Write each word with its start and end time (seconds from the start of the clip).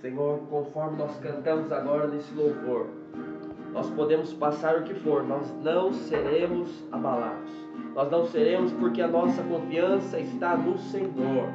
Senhor, 0.00 0.40
conforme 0.48 0.96
nós 0.96 1.14
cantamos 1.18 1.70
agora 1.70 2.06
nesse 2.06 2.32
louvor, 2.34 2.86
nós 3.72 3.88
podemos 3.90 4.32
passar 4.32 4.78
o 4.78 4.84
que 4.84 4.94
for, 4.94 5.22
nós 5.22 5.52
não 5.62 5.92
seremos 5.92 6.82
abalados. 6.90 7.50
Nós 7.94 8.10
não 8.10 8.24
seremos 8.24 8.72
porque 8.72 9.02
a 9.02 9.08
nossa 9.08 9.42
confiança 9.42 10.18
está 10.18 10.56
no 10.56 10.78
Senhor. 10.78 11.48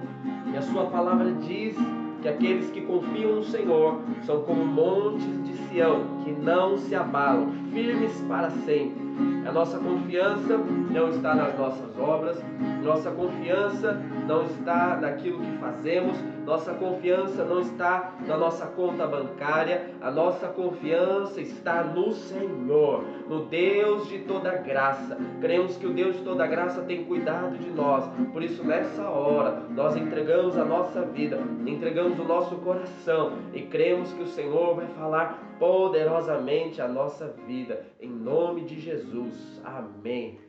E 0.53 0.57
a 0.57 0.61
Sua 0.61 0.85
palavra 0.85 1.31
diz 1.31 1.75
que 2.21 2.27
aqueles 2.27 2.69
que 2.69 2.81
confiam 2.81 3.37
no 3.37 3.43
Senhor 3.43 3.99
são 4.23 4.43
como 4.43 4.63
montes 4.63 5.43
de 5.43 5.53
Sião, 5.67 6.03
que 6.23 6.31
não 6.31 6.77
se 6.77 6.93
abalam, 6.93 7.51
firmes 7.71 8.21
para 8.27 8.51
sempre. 8.51 9.04
A 9.45 9.51
nossa 9.51 9.77
confiança 9.77 10.57
não 10.57 11.09
está 11.09 11.35
nas 11.35 11.57
nossas 11.57 11.97
obras, 11.99 12.43
nossa 12.83 13.11
confiança 13.11 13.93
não 14.27 14.43
está 14.45 14.97
naquilo 14.97 15.39
que 15.39 15.57
fazemos, 15.57 16.17
nossa 16.45 16.73
confiança 16.73 17.43
não 17.43 17.59
está 17.61 18.13
na 18.27 18.37
nossa 18.37 18.65
conta 18.67 19.07
bancária, 19.07 19.89
a 20.01 20.11
nossa 20.11 20.47
confiança 20.47 21.41
está 21.41 21.83
no 21.83 22.11
Senhor, 22.11 23.03
no 23.27 23.45
Deus 23.45 24.07
de 24.07 24.19
toda 24.19 24.51
graça. 24.55 25.17
Cremos 25.41 25.77
que 25.77 25.87
o 25.87 25.93
Deus 25.93 26.17
de 26.17 26.23
toda 26.23 26.45
graça 26.45 26.81
tem 26.81 27.05
cuidado 27.05 27.57
de 27.57 27.69
nós, 27.71 28.05
por 28.33 28.43
isso 28.43 28.63
nessa 28.63 29.09
hora 29.09 29.63
nós 29.69 29.95
entregamos 29.95 30.57
a 30.57 30.65
nossa 30.65 31.01
vida, 31.01 31.39
entregamos 31.65 32.19
o 32.19 32.23
nosso 32.23 32.55
coração 32.57 33.33
e 33.53 33.61
cremos 33.61 34.11
que 34.13 34.23
o 34.23 34.27
Senhor 34.27 34.75
vai 34.75 34.87
falar 34.87 35.54
poderosamente 35.59 36.81
a 36.81 36.87
nossa 36.87 37.27
vida, 37.27 37.85
em 37.99 38.09
nome 38.09 38.65
de 38.65 38.79
Jesus. 38.79 39.61
Amém. 39.63 40.39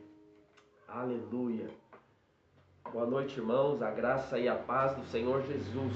Aleluia. 0.87 1.69
Boa 2.91 3.05
noite, 3.05 3.39
irmãos. 3.39 3.81
A 3.81 3.91
graça 3.91 4.37
e 4.37 4.47
a 4.49 4.55
paz 4.55 4.95
do 4.97 5.05
Senhor 5.05 5.41
Jesus. 5.43 5.93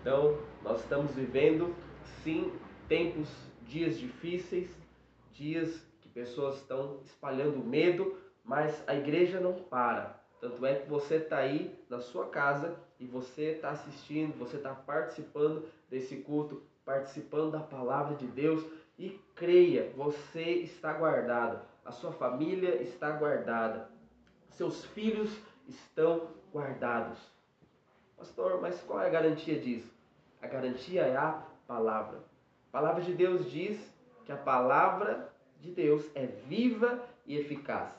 Então, 0.00 0.38
nós 0.62 0.80
estamos 0.80 1.12
vivendo, 1.12 1.74
sim, 2.22 2.52
tempos, 2.86 3.28
dias 3.62 3.98
difíceis, 3.98 4.70
dias 5.32 5.82
que 6.02 6.08
pessoas 6.08 6.56
estão 6.56 7.00
espalhando 7.04 7.64
medo, 7.64 8.14
mas 8.44 8.84
a 8.86 8.94
igreja 8.94 9.40
não 9.40 9.54
para. 9.54 10.22
Tanto 10.38 10.66
é 10.66 10.74
que 10.74 10.90
você 10.90 11.16
está 11.16 11.38
aí 11.38 11.74
na 11.88 12.00
sua 12.00 12.26
casa 12.28 12.76
e 13.00 13.06
você 13.06 13.52
está 13.52 13.70
assistindo, 13.70 14.38
você 14.38 14.58
está 14.58 14.74
participando 14.74 15.66
desse 15.88 16.16
culto, 16.16 16.62
participando 16.84 17.52
da 17.52 17.60
palavra 17.60 18.16
de 18.16 18.26
Deus 18.26 18.64
e 18.98 19.20
creia, 19.34 19.92
você 19.96 20.42
está 20.42 20.92
guardado, 20.92 21.60
a 21.84 21.90
sua 21.90 22.12
família 22.12 22.82
está 22.82 23.10
guardada, 23.10 23.90
seus 24.50 24.84
filhos 24.86 25.30
estão 25.66 26.28
guardados. 26.52 27.18
Pastor, 28.16 28.60
mas 28.60 28.80
qual 28.82 29.00
é 29.00 29.06
a 29.06 29.10
garantia 29.10 29.58
disso? 29.58 29.92
A 30.40 30.46
garantia 30.46 31.02
é 31.02 31.16
a 31.16 31.42
palavra. 31.66 32.18
A 32.68 32.72
palavra 32.72 33.02
de 33.02 33.14
Deus 33.14 33.50
diz 33.50 33.78
que 34.24 34.32
a 34.32 34.36
palavra 34.36 35.32
de 35.60 35.70
Deus 35.70 36.04
é 36.14 36.26
viva 36.26 37.02
e 37.26 37.36
eficaz. 37.36 37.92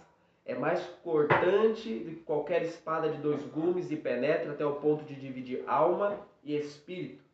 É 0.45 0.53
mais 0.53 0.85
cortante 1.03 1.99
do 1.99 2.11
que 2.11 2.21
qualquer 2.21 2.61
espada 2.61 3.09
de 3.09 3.17
dois 3.17 3.43
gumes 3.47 3.89
e 3.89 3.95
penetra 3.95 4.51
até 4.51 4.65
o 4.65 4.75
ponto 4.75 5.03
de 5.03 5.15
dividir 5.15 5.63
alma 5.67 6.19
e 6.43 6.55
espírito, 6.55 7.24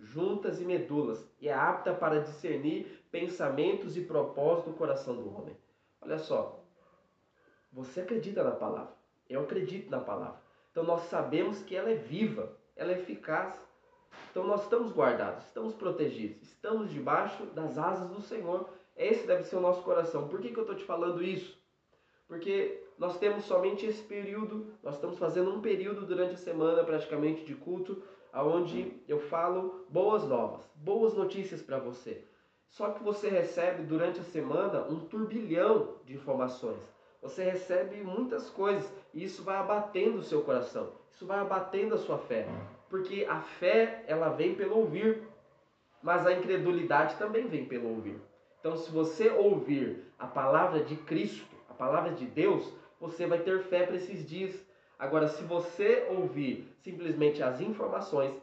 juntas 0.00 0.60
e 0.60 0.64
medulas, 0.64 1.26
e 1.40 1.48
é 1.48 1.52
apta 1.52 1.92
para 1.92 2.20
discernir 2.20 3.04
pensamentos 3.10 3.96
e 3.96 4.00
propósitos 4.02 4.72
do 4.72 4.78
coração 4.78 5.16
do 5.16 5.34
homem. 5.34 5.56
Olha 6.00 6.18
só, 6.18 6.62
você 7.72 8.00
acredita 8.00 8.42
na 8.42 8.52
palavra. 8.52 8.94
Eu 9.28 9.42
acredito 9.42 9.90
na 9.90 10.00
palavra. 10.00 10.40
Então 10.70 10.82
nós 10.84 11.02
sabemos 11.02 11.62
que 11.62 11.76
ela 11.76 11.90
é 11.90 11.94
viva, 11.94 12.56
ela 12.76 12.92
é 12.92 12.98
eficaz. 12.98 13.60
Então 14.30 14.46
nós 14.46 14.62
estamos 14.62 14.92
guardados, 14.92 15.44
estamos 15.44 15.74
protegidos, 15.74 16.42
estamos 16.48 16.90
debaixo 16.90 17.44
das 17.46 17.76
asas 17.76 18.08
do 18.08 18.22
Senhor. 18.22 18.68
Esse 18.96 19.26
deve 19.26 19.44
ser 19.44 19.56
o 19.56 19.60
nosso 19.60 19.82
coração. 19.82 20.28
Por 20.28 20.40
que, 20.40 20.50
que 20.50 20.58
eu 20.58 20.62
estou 20.62 20.76
te 20.76 20.84
falando 20.84 21.22
isso? 21.22 21.58
Porque 22.26 22.84
nós 22.98 23.18
temos 23.18 23.44
somente 23.44 23.86
esse 23.86 24.02
período, 24.02 24.72
nós 24.82 24.94
estamos 24.94 25.18
fazendo 25.18 25.50
um 25.50 25.60
período 25.60 26.04
durante 26.04 26.34
a 26.34 26.38
semana 26.38 26.84
praticamente 26.84 27.44
de 27.44 27.54
culto, 27.54 28.02
onde 28.42 29.02
eu 29.08 29.18
falo 29.18 29.86
boas 29.88 30.24
novas, 30.24 30.68
boas 30.76 31.14
notícias 31.14 31.62
para 31.62 31.78
você. 31.78 32.24
Só 32.68 32.90
que 32.90 33.02
você 33.02 33.28
recebe 33.28 33.82
durante 33.82 34.20
a 34.20 34.24
semana 34.24 34.82
um 34.88 35.00
turbilhão 35.00 35.96
de 36.04 36.14
informações 36.14 36.98
você 37.20 37.42
recebe 37.42 37.96
muitas 38.02 38.48
coisas 38.50 38.90
e 39.12 39.24
isso 39.24 39.42
vai 39.42 39.56
abatendo 39.56 40.18
o 40.18 40.22
seu 40.22 40.42
coração, 40.42 40.92
isso 41.12 41.26
vai 41.26 41.38
abatendo 41.38 41.94
a 41.94 41.98
sua 41.98 42.18
fé, 42.18 42.46
porque 42.88 43.26
a 43.28 43.40
fé 43.40 44.04
ela 44.06 44.28
vem 44.30 44.54
pelo 44.54 44.76
ouvir, 44.76 45.22
mas 46.02 46.26
a 46.26 46.32
incredulidade 46.32 47.16
também 47.16 47.48
vem 47.48 47.64
pelo 47.64 47.88
ouvir. 47.88 48.20
Então, 48.60 48.76
se 48.76 48.90
você 48.90 49.28
ouvir 49.28 50.04
a 50.18 50.26
palavra 50.26 50.82
de 50.82 50.96
Cristo, 50.96 51.56
a 51.68 51.74
palavra 51.74 52.12
de 52.12 52.26
Deus, 52.26 52.72
você 53.00 53.26
vai 53.26 53.40
ter 53.40 53.62
fé 53.64 53.86
para 53.86 53.96
esses 53.96 54.24
dias. 54.24 54.54
Agora, 54.98 55.28
se 55.28 55.44
você 55.44 56.06
ouvir 56.10 56.66
simplesmente 56.82 57.42
as 57.42 57.60
informações 57.60 58.34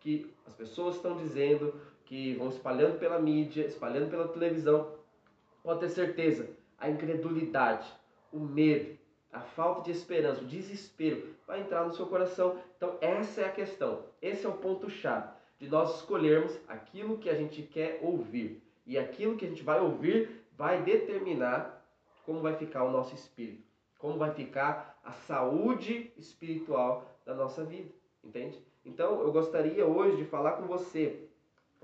que 0.00 0.30
as 0.46 0.52
pessoas 0.54 0.96
estão 0.96 1.16
dizendo, 1.16 1.74
que 2.04 2.34
vão 2.34 2.48
espalhando 2.48 2.98
pela 2.98 3.18
mídia, 3.18 3.64
espalhando 3.64 4.10
pela 4.10 4.28
televisão, 4.28 4.92
pode 5.62 5.80
ter 5.80 5.88
certeza, 5.88 6.50
a 6.78 6.90
incredulidade, 6.90 7.90
o 8.30 8.40
medo, 8.40 8.98
a 9.32 9.40
falta 9.40 9.82
de 9.82 9.90
esperança, 9.90 10.42
o 10.42 10.46
desespero 10.46 11.34
vai 11.46 11.60
entrar 11.60 11.86
no 11.86 11.94
seu 11.94 12.06
coração. 12.06 12.58
Então, 12.76 12.98
essa 13.00 13.40
é 13.40 13.44
a 13.46 13.52
questão. 13.52 14.04
Esse 14.20 14.44
é 14.44 14.48
o 14.48 14.58
ponto-chave 14.58 15.28
de 15.58 15.68
nós 15.68 15.96
escolhermos 15.96 16.58
aquilo 16.68 17.16
que 17.16 17.30
a 17.30 17.34
gente 17.34 17.62
quer 17.62 18.00
ouvir. 18.02 18.62
E 18.84 18.98
aquilo 18.98 19.36
que 19.36 19.46
a 19.46 19.48
gente 19.48 19.62
vai 19.62 19.80
ouvir 19.80 20.44
vai 20.58 20.82
determinar 20.82 21.82
como 22.26 22.40
vai 22.40 22.54
ficar 22.56 22.84
o 22.84 22.90
nosso 22.90 23.14
espírito, 23.14 23.71
como 24.02 24.18
vai 24.18 24.32
ficar 24.32 24.98
a 25.04 25.12
saúde 25.12 26.12
espiritual 26.18 27.06
da 27.24 27.32
nossa 27.36 27.62
vida, 27.62 27.88
entende? 28.22 28.60
Então, 28.84 29.20
eu 29.20 29.30
gostaria 29.30 29.86
hoje 29.86 30.16
de 30.16 30.24
falar 30.24 30.52
com 30.52 30.66
você 30.66 31.28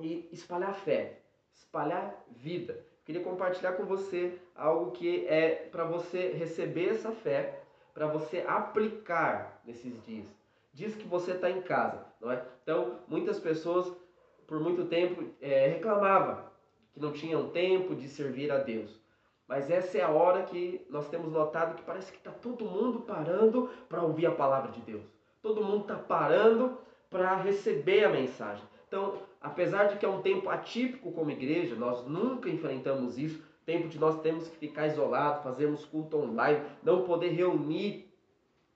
e 0.00 0.28
espalhar 0.32 0.74
fé, 0.74 1.20
espalhar 1.54 2.20
vida. 2.28 2.84
Queria 3.04 3.22
compartilhar 3.22 3.74
com 3.74 3.84
você 3.84 4.36
algo 4.56 4.90
que 4.90 5.28
é 5.28 5.68
para 5.70 5.84
você 5.84 6.32
receber 6.32 6.88
essa 6.88 7.12
fé, 7.12 7.60
para 7.94 8.08
você 8.08 8.44
aplicar 8.48 9.62
nesses 9.64 10.04
dias. 10.04 10.26
Diz 10.74 10.96
que 10.96 11.06
você 11.06 11.32
está 11.32 11.48
em 11.48 11.62
casa, 11.62 12.04
não 12.20 12.32
é? 12.32 12.44
Então, 12.64 12.98
muitas 13.06 13.38
pessoas 13.38 13.96
por 14.44 14.58
muito 14.58 14.86
tempo 14.86 15.24
é, 15.40 15.68
reclamavam 15.68 16.44
que 16.92 16.98
não 16.98 17.12
tinham 17.12 17.50
tempo 17.50 17.94
de 17.94 18.08
servir 18.08 18.50
a 18.50 18.58
Deus. 18.58 19.00
Mas 19.48 19.70
essa 19.70 19.96
é 19.96 20.02
a 20.02 20.10
hora 20.10 20.42
que 20.42 20.86
nós 20.90 21.08
temos 21.08 21.32
notado 21.32 21.74
que 21.74 21.82
parece 21.82 22.12
que 22.12 22.18
está 22.18 22.30
todo 22.30 22.66
mundo 22.66 23.00
parando 23.00 23.70
para 23.88 24.02
ouvir 24.02 24.26
a 24.26 24.30
palavra 24.30 24.70
de 24.70 24.80
Deus. 24.82 25.02
Todo 25.40 25.64
mundo 25.64 25.82
está 25.82 25.96
parando 25.96 26.76
para 27.08 27.34
receber 27.36 28.04
a 28.04 28.10
mensagem. 28.10 28.62
Então, 28.86 29.14
apesar 29.40 29.84
de 29.84 29.96
que 29.96 30.04
é 30.04 30.08
um 30.08 30.20
tempo 30.20 30.50
atípico 30.50 31.10
como 31.12 31.30
igreja, 31.30 31.74
nós 31.74 32.06
nunca 32.06 32.50
enfrentamos 32.50 33.16
isso, 33.16 33.42
tempo 33.64 33.88
de 33.88 33.98
nós 33.98 34.20
temos 34.20 34.48
que 34.48 34.56
ficar 34.58 34.86
isolado, 34.86 35.42
fazermos 35.42 35.84
culto 35.86 36.18
online, 36.18 36.62
não 36.82 37.04
poder 37.04 37.28
reunir, 37.28 38.12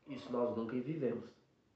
isso 0.06 0.32
nós 0.32 0.56
nunca 0.56 0.74
vivemos, 0.74 1.28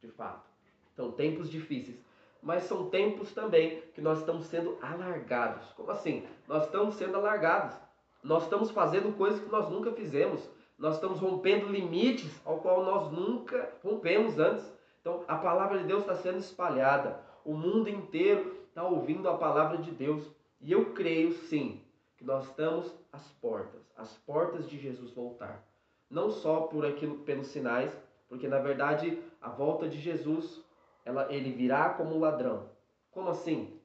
de 0.02 0.08
fato. 0.08 0.48
Então, 0.94 1.12
tempos 1.12 1.50
difíceis. 1.50 1.98
Mas 2.42 2.62
são 2.64 2.88
tempos 2.88 3.32
também 3.32 3.82
que 3.94 4.00
nós 4.00 4.20
estamos 4.20 4.46
sendo 4.46 4.78
alargados. 4.80 5.66
Como 5.72 5.90
assim? 5.90 6.26
Nós 6.46 6.64
estamos 6.64 6.94
sendo 6.94 7.16
alargados. 7.16 7.85
Nós 8.26 8.42
estamos 8.42 8.72
fazendo 8.72 9.16
coisas 9.16 9.40
que 9.40 9.48
nós 9.48 9.68
nunca 9.70 9.92
fizemos. 9.92 10.50
Nós 10.76 10.96
estamos 10.96 11.20
rompendo 11.20 11.68
limites 11.68 12.40
ao 12.44 12.58
qual 12.58 12.84
nós 12.84 13.12
nunca 13.12 13.70
rompemos 13.84 14.36
antes. 14.36 14.64
Então, 15.00 15.22
a 15.28 15.36
palavra 15.36 15.78
de 15.78 15.84
Deus 15.84 16.00
está 16.00 16.16
sendo 16.16 16.38
espalhada. 16.38 17.20
O 17.44 17.54
mundo 17.54 17.88
inteiro 17.88 18.56
está 18.68 18.82
ouvindo 18.82 19.28
a 19.28 19.38
palavra 19.38 19.78
de 19.78 19.92
Deus. 19.92 20.24
E 20.60 20.72
eu 20.72 20.86
creio 20.86 21.34
sim 21.34 21.80
que 22.16 22.24
nós 22.24 22.46
estamos 22.46 22.92
às 23.12 23.28
portas, 23.40 23.80
às 23.96 24.12
portas 24.18 24.68
de 24.68 24.76
Jesus 24.76 25.12
voltar. 25.12 25.64
Não 26.10 26.28
só 26.28 26.62
por 26.62 26.84
aquilo 26.84 27.18
pelos 27.18 27.46
sinais, 27.46 27.96
porque 28.28 28.48
na 28.48 28.58
verdade 28.58 29.22
a 29.40 29.48
volta 29.48 29.88
de 29.88 30.00
Jesus, 30.00 30.64
ela, 31.04 31.32
ele 31.32 31.52
virá 31.52 31.90
como 31.90 32.16
um 32.16 32.20
ladrão. 32.20 32.68
Como 33.12 33.28
assim? 33.28 33.78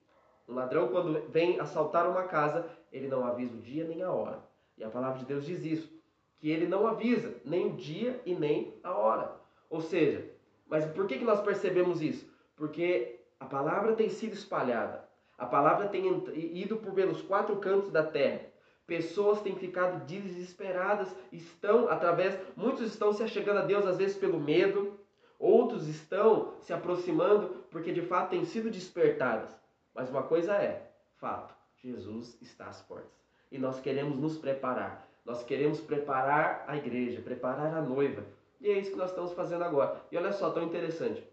Um 0.47 0.55
ladrão 0.55 0.87
quando 0.87 1.29
vem 1.29 1.59
assaltar 1.59 2.09
uma 2.09 2.23
casa, 2.23 2.65
ele 2.91 3.07
não 3.07 3.25
avisa 3.25 3.55
o 3.55 3.61
dia 3.61 3.85
nem 3.85 4.01
a 4.01 4.11
hora. 4.11 4.43
E 4.77 4.83
a 4.83 4.89
palavra 4.89 5.19
de 5.19 5.25
Deus 5.25 5.45
diz 5.45 5.63
isso, 5.63 5.91
que 6.37 6.49
ele 6.49 6.67
não 6.67 6.87
avisa 6.87 7.35
nem 7.45 7.67
o 7.67 7.75
dia 7.75 8.19
e 8.25 8.33
nem 8.33 8.73
a 8.83 8.91
hora. 8.91 9.35
Ou 9.69 9.79
seja, 9.79 10.27
mas 10.67 10.85
por 10.85 11.05
que, 11.07 11.19
que 11.19 11.23
nós 11.23 11.41
percebemos 11.41 12.01
isso? 12.01 12.25
Porque 12.55 13.19
a 13.39 13.45
palavra 13.45 13.93
tem 13.93 14.09
sido 14.09 14.33
espalhada. 14.33 15.07
A 15.37 15.45
palavra 15.45 15.87
tem 15.87 16.05
ido 16.35 16.77
por 16.77 16.93
pelos 16.93 17.21
quatro 17.21 17.55
cantos 17.57 17.91
da 17.91 18.03
terra. 18.03 18.41
Pessoas 18.85 19.41
têm 19.41 19.55
ficado 19.55 20.05
desesperadas, 20.05 21.15
estão 21.31 21.89
através, 21.89 22.37
muitos 22.55 22.87
estão 22.87 23.13
se 23.13 23.23
achegando 23.23 23.59
a 23.59 23.65
Deus 23.65 23.85
às 23.85 23.97
vezes 23.97 24.17
pelo 24.17 24.39
medo, 24.39 24.99
outros 25.39 25.87
estão 25.87 26.53
se 26.59 26.73
aproximando 26.73 27.65
porque 27.71 27.91
de 27.91 28.01
fato 28.01 28.31
têm 28.31 28.45
sido 28.45 28.69
despertadas. 28.69 29.55
Mas 29.93 30.09
uma 30.09 30.23
coisa 30.23 30.53
é, 30.53 30.91
fato, 31.15 31.55
Jesus 31.83 32.37
está 32.41 32.67
às 32.67 32.81
portas. 32.81 33.11
E 33.51 33.57
nós 33.57 33.79
queremos 33.79 34.17
nos 34.17 34.37
preparar. 34.37 35.07
Nós 35.25 35.43
queremos 35.43 35.79
preparar 35.81 36.63
a 36.67 36.77
igreja, 36.77 37.21
preparar 37.21 37.73
a 37.75 37.81
noiva. 37.81 38.23
E 38.59 38.69
é 38.69 38.79
isso 38.79 38.91
que 38.91 38.97
nós 38.97 39.09
estamos 39.09 39.33
fazendo 39.33 39.63
agora. 39.63 40.01
E 40.11 40.17
olha 40.17 40.31
só, 40.31 40.51
tão 40.51 40.63
interessante. 40.63 41.23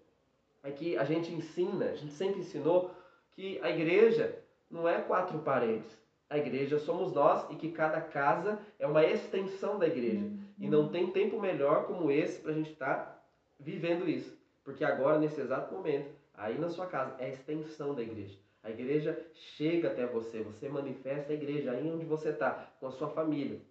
É 0.63 0.71
que 0.71 0.97
a 0.97 1.05
gente 1.05 1.33
ensina, 1.33 1.87
a 1.87 1.95
gente 1.95 2.13
sempre 2.13 2.41
ensinou 2.41 2.91
que 3.33 3.59
a 3.63 3.71
igreja 3.71 4.39
não 4.71 4.89
é 4.89 5.01
quatro 5.01 5.39
paredes. 5.41 5.87
A 6.29 6.37
igreja 6.37 6.79
somos 6.79 7.13
nós 7.13 7.47
e 7.51 7.57
que 7.57 7.73
cada 7.73 8.01
casa 8.01 8.59
é 8.79 8.87
uma 8.87 9.05
extensão 9.05 9.79
da 9.79 9.87
igreja. 9.87 10.19
Uhum. 10.19 10.39
E 10.59 10.69
não 10.69 10.89
tem 10.89 11.11
tempo 11.11 11.41
melhor 11.41 11.87
como 11.87 12.11
esse 12.11 12.41
para 12.41 12.51
a 12.51 12.55
gente 12.55 12.73
estar 12.73 12.95
tá 12.95 13.23
vivendo 13.59 14.09
isso. 14.09 14.37
Porque 14.65 14.85
agora, 14.85 15.19
nesse 15.19 15.41
exato 15.41 15.75
momento, 15.75 16.11
aí 16.35 16.59
na 16.59 16.69
sua 16.69 16.87
casa, 16.87 17.15
é 17.19 17.27
a 17.27 17.31
extensão 17.31 17.95
da 17.95 18.03
igreja. 18.03 18.39
A 18.69 18.71
igreja 18.71 19.19
chega 19.33 19.89
até 19.89 20.07
você, 20.07 20.43
você 20.43 20.69
manifesta 20.69 21.33
a 21.33 21.35
igreja 21.35 21.71
aí 21.73 21.91
onde 21.91 22.05
você 22.05 22.29
está, 22.29 22.71
com 22.79 22.87
a 22.87 22.91
sua 22.91 23.09
família. 23.09 23.63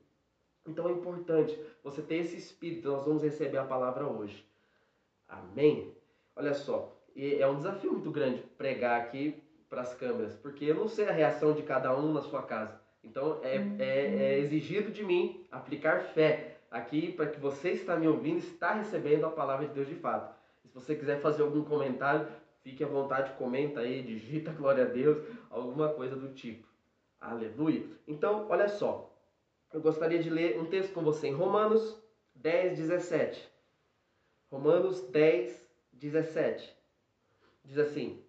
Então 0.65 0.89
é 0.89 0.91
importante 0.91 1.57
você 1.83 2.01
ter 2.01 2.15
esse 2.15 2.35
espírito. 2.35 2.89
Nós 2.89 3.05
vamos 3.05 3.21
receber 3.21 3.59
a 3.59 3.63
palavra 3.63 4.07
hoje. 4.07 4.43
Amém? 5.27 5.93
Olha 6.35 6.55
só, 6.55 6.97
é 7.15 7.47
um 7.47 7.57
desafio 7.57 7.91
muito 7.91 8.09
grande 8.09 8.41
pregar 8.57 8.99
aqui 8.99 9.39
para 9.69 9.81
as 9.81 9.93
câmeras, 9.93 10.35
porque 10.35 10.65
eu 10.65 10.75
não 10.75 10.87
sei 10.87 11.07
a 11.07 11.11
reação 11.11 11.53
de 11.53 11.61
cada 11.61 11.95
um 11.95 12.11
na 12.11 12.21
sua 12.21 12.41
casa. 12.41 12.81
Então 13.03 13.39
é, 13.43 13.59
uhum. 13.59 13.75
é, 13.77 14.33
é 14.33 14.39
exigido 14.39 14.91
de 14.91 15.03
mim 15.03 15.45
aplicar 15.51 16.05
fé 16.05 16.57
aqui 16.71 17.11
para 17.11 17.27
que 17.27 17.39
você 17.39 17.69
está 17.69 17.95
me 17.95 18.07
ouvindo, 18.07 18.39
está 18.39 18.73
recebendo 18.73 19.27
a 19.27 19.29
palavra 19.29 19.67
de 19.67 19.73
Deus 19.73 19.87
de 19.87 19.95
fato. 19.95 20.35
Se 20.63 20.73
você 20.73 20.95
quiser 20.95 21.21
fazer 21.21 21.43
algum 21.43 21.63
comentário, 21.63 22.27
fique 22.67 22.83
à 22.83 22.87
vontade, 22.87 23.31
comenta 23.37 23.79
aí, 23.79 24.01
digita 24.01 24.51
glória 24.59 24.83
a 24.83 24.87
Deus, 24.87 25.25
alguma 25.49 25.93
coisa 25.93 26.17
do 26.17 26.33
tipo. 26.33 26.67
Aleluia. 27.19 27.85
Então, 28.05 28.45
olha 28.49 28.67
só, 28.67 29.09
eu 29.73 29.79
gostaria 29.79 30.21
de 30.21 30.29
ler 30.29 30.59
um 30.59 30.65
texto 30.65 30.93
com 30.93 31.01
você 31.01 31.29
em 31.29 31.33
Romanos 31.33 31.97
10, 32.35 32.77
17. 32.77 33.49
Romanos 34.51 35.01
10, 35.09 35.65
17. 35.93 36.75
Diz 37.63 37.77
assim: 37.77 38.21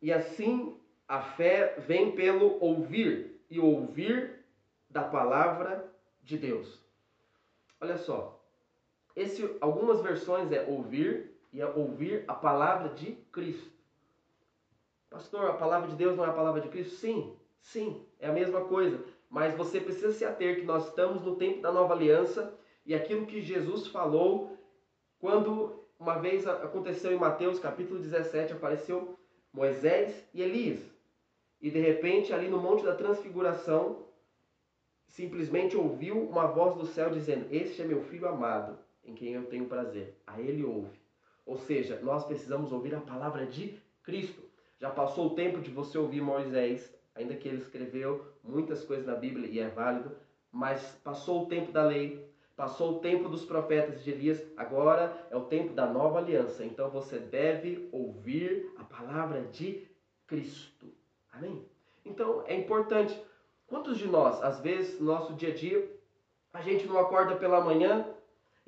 E 0.00 0.12
assim 0.12 0.78
a 1.08 1.20
fé 1.20 1.74
vem 1.78 2.12
pelo 2.12 2.56
ouvir, 2.62 3.40
e 3.50 3.58
ouvir 3.58 4.44
da 4.88 5.02
palavra 5.02 5.92
de 6.22 6.38
Deus. 6.38 6.80
Olha 7.80 7.96
só, 7.96 8.40
esse, 9.16 9.56
algumas 9.60 10.00
versões 10.00 10.52
é 10.52 10.62
ouvir 10.62 11.29
e 11.52 11.60
é 11.60 11.66
ouvir 11.66 12.24
a 12.28 12.34
palavra 12.34 12.90
de 12.90 13.12
Cristo. 13.32 13.70
Pastor, 15.08 15.50
a 15.50 15.54
palavra 15.54 15.88
de 15.88 15.96
Deus 15.96 16.16
não 16.16 16.24
é 16.24 16.28
a 16.28 16.32
palavra 16.32 16.60
de 16.60 16.68
Cristo? 16.68 16.94
Sim, 16.96 17.36
sim, 17.60 18.06
é 18.18 18.28
a 18.28 18.32
mesma 18.32 18.64
coisa 18.64 19.04
mas 19.30 19.56
você 19.56 19.80
precisa 19.80 20.12
se 20.12 20.24
ater 20.24 20.56
que 20.56 20.66
nós 20.66 20.88
estamos 20.88 21.22
no 21.22 21.36
tempo 21.36 21.62
da 21.62 21.70
nova 21.70 21.94
aliança 21.94 22.52
e 22.84 22.92
aquilo 22.92 23.26
que 23.26 23.40
Jesus 23.40 23.86
falou 23.86 24.58
quando 25.20 25.84
uma 25.98 26.18
vez 26.18 26.46
aconteceu 26.48 27.12
em 27.12 27.18
Mateus 27.18 27.60
capítulo 27.60 28.00
17, 28.00 28.54
apareceu 28.54 29.16
Moisés 29.52 30.28
e 30.34 30.42
Elias. 30.42 30.80
E 31.60 31.70
de 31.70 31.78
repente, 31.78 32.32
ali 32.32 32.48
no 32.48 32.58
Monte 32.58 32.82
da 32.84 32.94
Transfiguração, 32.94 34.06
simplesmente 35.06 35.76
ouviu 35.76 36.18
uma 36.28 36.46
voz 36.46 36.74
do 36.74 36.86
céu 36.86 37.10
dizendo: 37.10 37.46
Este 37.50 37.82
é 37.82 37.84
meu 37.84 38.02
filho 38.02 38.26
amado, 38.26 38.78
em 39.04 39.14
quem 39.14 39.34
eu 39.34 39.44
tenho 39.44 39.66
prazer. 39.66 40.18
A 40.26 40.40
ele 40.40 40.64
ouve. 40.64 40.98
Ou 41.50 41.58
seja, 41.58 41.98
nós 42.00 42.24
precisamos 42.24 42.70
ouvir 42.70 42.94
a 42.94 43.00
palavra 43.00 43.44
de 43.44 43.76
Cristo. 44.04 44.40
Já 44.78 44.88
passou 44.88 45.26
o 45.26 45.34
tempo 45.34 45.60
de 45.60 45.68
você 45.68 45.98
ouvir 45.98 46.20
Moisés, 46.20 46.96
ainda 47.12 47.34
que 47.34 47.48
ele 47.48 47.56
escreveu 47.56 48.24
muitas 48.40 48.84
coisas 48.84 49.04
na 49.04 49.16
Bíblia 49.16 49.48
e 49.50 49.58
é 49.58 49.66
válido, 49.66 50.12
mas 50.52 50.96
passou 51.02 51.42
o 51.42 51.46
tempo 51.46 51.72
da 51.72 51.82
lei, 51.82 52.24
passou 52.54 52.92
o 52.92 52.98
tempo 53.00 53.28
dos 53.28 53.44
profetas 53.44 54.04
de 54.04 54.12
Elias, 54.12 54.40
agora 54.56 55.26
é 55.28 55.36
o 55.36 55.46
tempo 55.46 55.74
da 55.74 55.86
nova 55.86 56.20
aliança. 56.20 56.64
Então 56.64 56.88
você 56.88 57.18
deve 57.18 57.88
ouvir 57.90 58.72
a 58.78 58.84
palavra 58.84 59.42
de 59.42 59.88
Cristo. 60.28 60.86
Amém? 61.32 61.66
Então 62.04 62.44
é 62.46 62.54
importante. 62.54 63.20
Quantos 63.66 63.98
de 63.98 64.06
nós, 64.06 64.40
às 64.40 64.60
vezes, 64.60 65.00
no 65.00 65.06
nosso 65.06 65.34
dia 65.34 65.48
a 65.48 65.54
dia, 65.54 66.00
a 66.52 66.60
gente 66.60 66.86
não 66.86 66.96
acorda 66.96 67.34
pela 67.34 67.60
manhã 67.60 68.06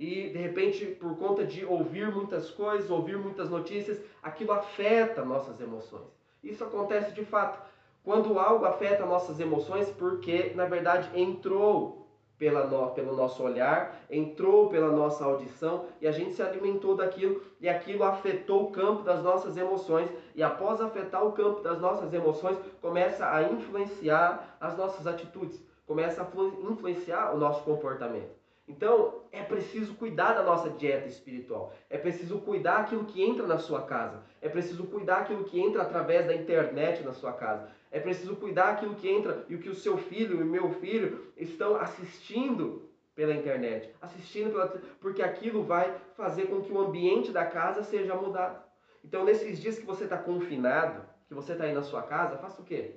e 0.03 0.31
de 0.31 0.39
repente, 0.39 0.85
por 0.85 1.17
conta 1.17 1.45
de 1.45 1.65
ouvir 1.65 2.13
muitas 2.13 2.51
coisas, 2.51 2.91
ouvir 2.91 3.17
muitas 3.17 3.49
notícias, 3.49 4.01
aquilo 4.21 4.51
afeta 4.51 5.25
nossas 5.25 5.61
emoções. 5.61 6.09
Isso 6.43 6.65
acontece 6.65 7.13
de 7.13 7.25
fato. 7.25 7.63
Quando 8.03 8.37
algo 8.37 8.65
afeta 8.65 9.07
nossas 9.07 9.39
emoções, 9.39 9.89
porque 9.91 10.55
na 10.57 10.65
verdade 10.65 11.09
entrou 11.15 12.09
pela 12.37 12.67
no, 12.67 12.91
pelo 12.91 13.15
nosso 13.15 13.45
olhar, 13.45 13.97
entrou 14.11 14.69
pela 14.69 14.91
nossa 14.91 15.25
audição 15.25 15.85
e 16.01 16.09
a 16.09 16.11
gente 16.11 16.35
se 16.35 16.43
alimentou 16.43 16.97
daquilo 16.97 17.41
e 17.61 17.69
aquilo 17.69 18.03
afetou 18.03 18.65
o 18.65 18.73
campo 18.73 19.05
das 19.05 19.23
nossas 19.23 19.57
emoções 19.57 20.11
e 20.35 20.43
após 20.43 20.81
afetar 20.81 21.25
o 21.25 21.31
campo 21.31 21.61
das 21.61 21.81
nossas 21.81 22.13
emoções, 22.13 22.59
começa 22.81 23.25
a 23.25 23.45
influenciar 23.45 24.57
as 24.61 24.77
nossas 24.77 25.07
atitudes, 25.07 25.63
começa 25.87 26.23
a 26.23 26.69
influenciar 26.69 27.33
o 27.33 27.39
nosso 27.39 27.63
comportamento. 27.63 28.42
Então, 28.73 29.21
é 29.31 29.43
preciso 29.43 29.95
cuidar 29.95 30.33
da 30.33 30.43
nossa 30.43 30.71
dieta 30.71 31.07
espiritual. 31.07 31.75
É 31.91 31.99
preciso 31.99 32.41
cuidar 32.41 32.79
aquilo 32.79 33.05
que 33.05 33.23
entra 33.23 33.47
na 33.47 33.59
sua 33.59 33.83
casa. 33.83 34.23
É 34.41 34.49
preciso 34.49 34.87
cuidar 34.87 35.19
aquilo 35.19 35.45
que 35.45 35.61
entra 35.61 35.83
através 35.83 36.27
da 36.27 36.35
internet 36.35 37.03
na 37.03 37.13
sua 37.13 37.35
casa. 37.35 37.69
É 37.91 38.01
preciso 38.01 38.35
cuidar 38.37 38.71
aquilo 38.71 38.95
que 38.95 39.09
entra 39.09 39.45
e 39.47 39.55
o 39.55 39.59
que 39.59 39.69
o 39.69 39.75
seu 39.75 39.99
filho 39.99 40.41
e 40.41 40.43
o 40.43 40.47
meu 40.47 40.71
filho 40.71 41.33
estão 41.37 41.77
assistindo 41.77 42.89
pela 43.15 43.35
internet, 43.35 43.95
assistindo 44.01 44.51
pela 44.51 44.69
porque 44.99 45.23
aquilo 45.23 45.63
vai 45.63 45.95
fazer 46.17 46.47
com 46.47 46.63
que 46.63 46.73
o 46.73 46.81
ambiente 46.81 47.31
da 47.31 47.45
casa 47.45 47.83
seja 47.83 48.15
mudado. 48.15 48.63
Então, 49.05 49.23
nesses 49.23 49.61
dias 49.61 49.79
que 49.79 49.85
você 49.85 50.05
está 50.05 50.17
confinado, 50.17 51.03
que 51.29 51.35
você 51.35 51.53
está 51.53 51.65
aí 51.65 51.75
na 51.75 51.83
sua 51.83 52.03
casa, 52.03 52.39
faça 52.39 52.63
o 52.63 52.65
quê? 52.65 52.95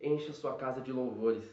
Encha 0.00 0.32
sua 0.32 0.54
casa 0.54 0.80
de 0.80 0.92
louvores. 0.92 1.44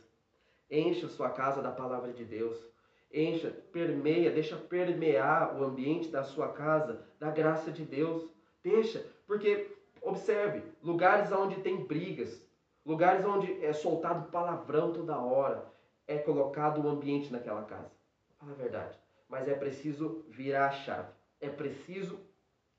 Encha 0.69 1.07
sua 1.07 1.31
casa 1.31 1.63
da 1.63 1.71
palavra 1.71 2.13
de 2.13 2.23
Deus. 2.23 2.72
Encha, 3.13 3.51
permeia, 3.71 4.31
deixa 4.31 4.57
permear 4.57 5.55
o 5.59 5.63
ambiente 5.63 6.09
da 6.09 6.23
sua 6.23 6.49
casa 6.49 7.05
da 7.19 7.29
graça 7.29 7.71
de 7.71 7.85
Deus. 7.85 8.27
Deixa, 8.63 9.05
porque 9.27 9.75
observe, 10.01 10.63
lugares 10.81 11.31
onde 11.31 11.57
tem 11.57 11.85
brigas, 11.85 12.43
Lugares 12.85 13.25
onde 13.25 13.63
é 13.63 13.71
soltado 13.71 14.29
palavrão 14.29 14.91
toda 14.91 15.17
hora, 15.17 15.71
é 16.05 16.17
colocado 16.17 16.79
o 16.79 16.85
um 16.85 16.89
ambiente 16.89 17.31
naquela 17.31 17.63
casa. 17.63 17.89
Fala 18.37 18.51
a 18.51 18.55
verdade. 18.55 18.99
Mas 19.29 19.47
é 19.47 19.53
preciso 19.53 20.25
virar 20.27 20.67
a 20.67 20.71
chave. 20.71 21.09
É 21.39 21.47
preciso 21.47 22.19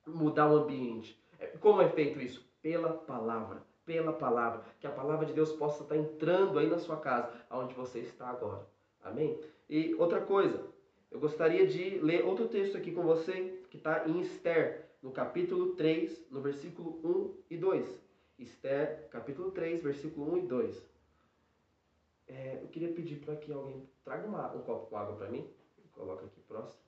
mudar 0.06 0.50
o 0.50 0.56
ambiente. 0.56 1.18
É, 1.38 1.46
como 1.46 1.80
é 1.80 1.88
feito 1.88 2.20
isso? 2.20 2.46
Pela 2.60 2.92
palavra. 2.92 3.62
Pela 3.86 4.12
palavra. 4.12 4.62
Que 4.78 4.86
a 4.86 4.90
palavra 4.90 5.24
de 5.24 5.32
Deus 5.32 5.52
possa 5.52 5.82
estar 5.82 5.96
entrando 5.96 6.58
aí 6.58 6.68
na 6.68 6.78
sua 6.78 6.98
casa, 6.98 7.32
aonde 7.48 7.72
você 7.72 8.00
está 8.00 8.28
agora. 8.28 8.66
Amém? 9.02 9.40
E 9.68 9.94
outra 9.94 10.20
coisa, 10.20 10.66
eu 11.10 11.18
gostaria 11.18 11.66
de 11.66 11.98
ler 11.98 12.24
outro 12.24 12.48
texto 12.48 12.76
aqui 12.76 12.92
com 12.92 13.02
você, 13.02 13.62
que 13.70 13.76
está 13.76 14.06
em 14.08 14.20
Esther, 14.20 14.84
no 15.02 15.10
capítulo 15.10 15.74
3, 15.74 16.30
no 16.30 16.40
versículo 16.40 17.00
1 17.04 17.54
e 17.54 17.56
2. 17.56 18.02
Esther, 18.38 19.08
capítulo 19.10 19.50
3, 19.52 19.82
versículo 19.82 20.34
1 20.34 20.38
e 20.38 20.42
2. 20.42 20.94
É, 22.26 22.58
eu 22.62 22.68
queria 22.68 22.92
pedir 22.92 23.16
para 23.16 23.36
que 23.36 23.52
alguém 23.52 23.88
traga 24.02 24.26
uma, 24.26 24.52
um 24.54 24.62
copo 24.62 24.86
com 24.86 24.96
água 24.96 25.16
para 25.16 25.28
mim. 25.28 25.48
Coloca 25.92 26.24
aqui 26.24 26.40
próximo. 26.40 26.82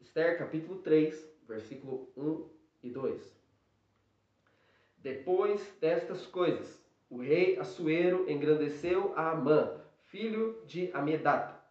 Esther, 0.00 0.38
capítulo 0.38 0.78
3, 0.78 1.28
versículo 1.46 2.10
1 2.16 2.48
e 2.82 2.90
2. 2.90 3.36
Depois 4.98 5.76
destas 5.80 6.26
coisas, 6.26 6.80
o 7.10 7.18
rei 7.18 7.58
Assuero 7.58 8.30
engrandeceu 8.30 9.12
a 9.16 9.30
Amã, 9.30 9.80
filho 10.04 10.62
de 10.64 10.90
Amedata, 10.92 11.61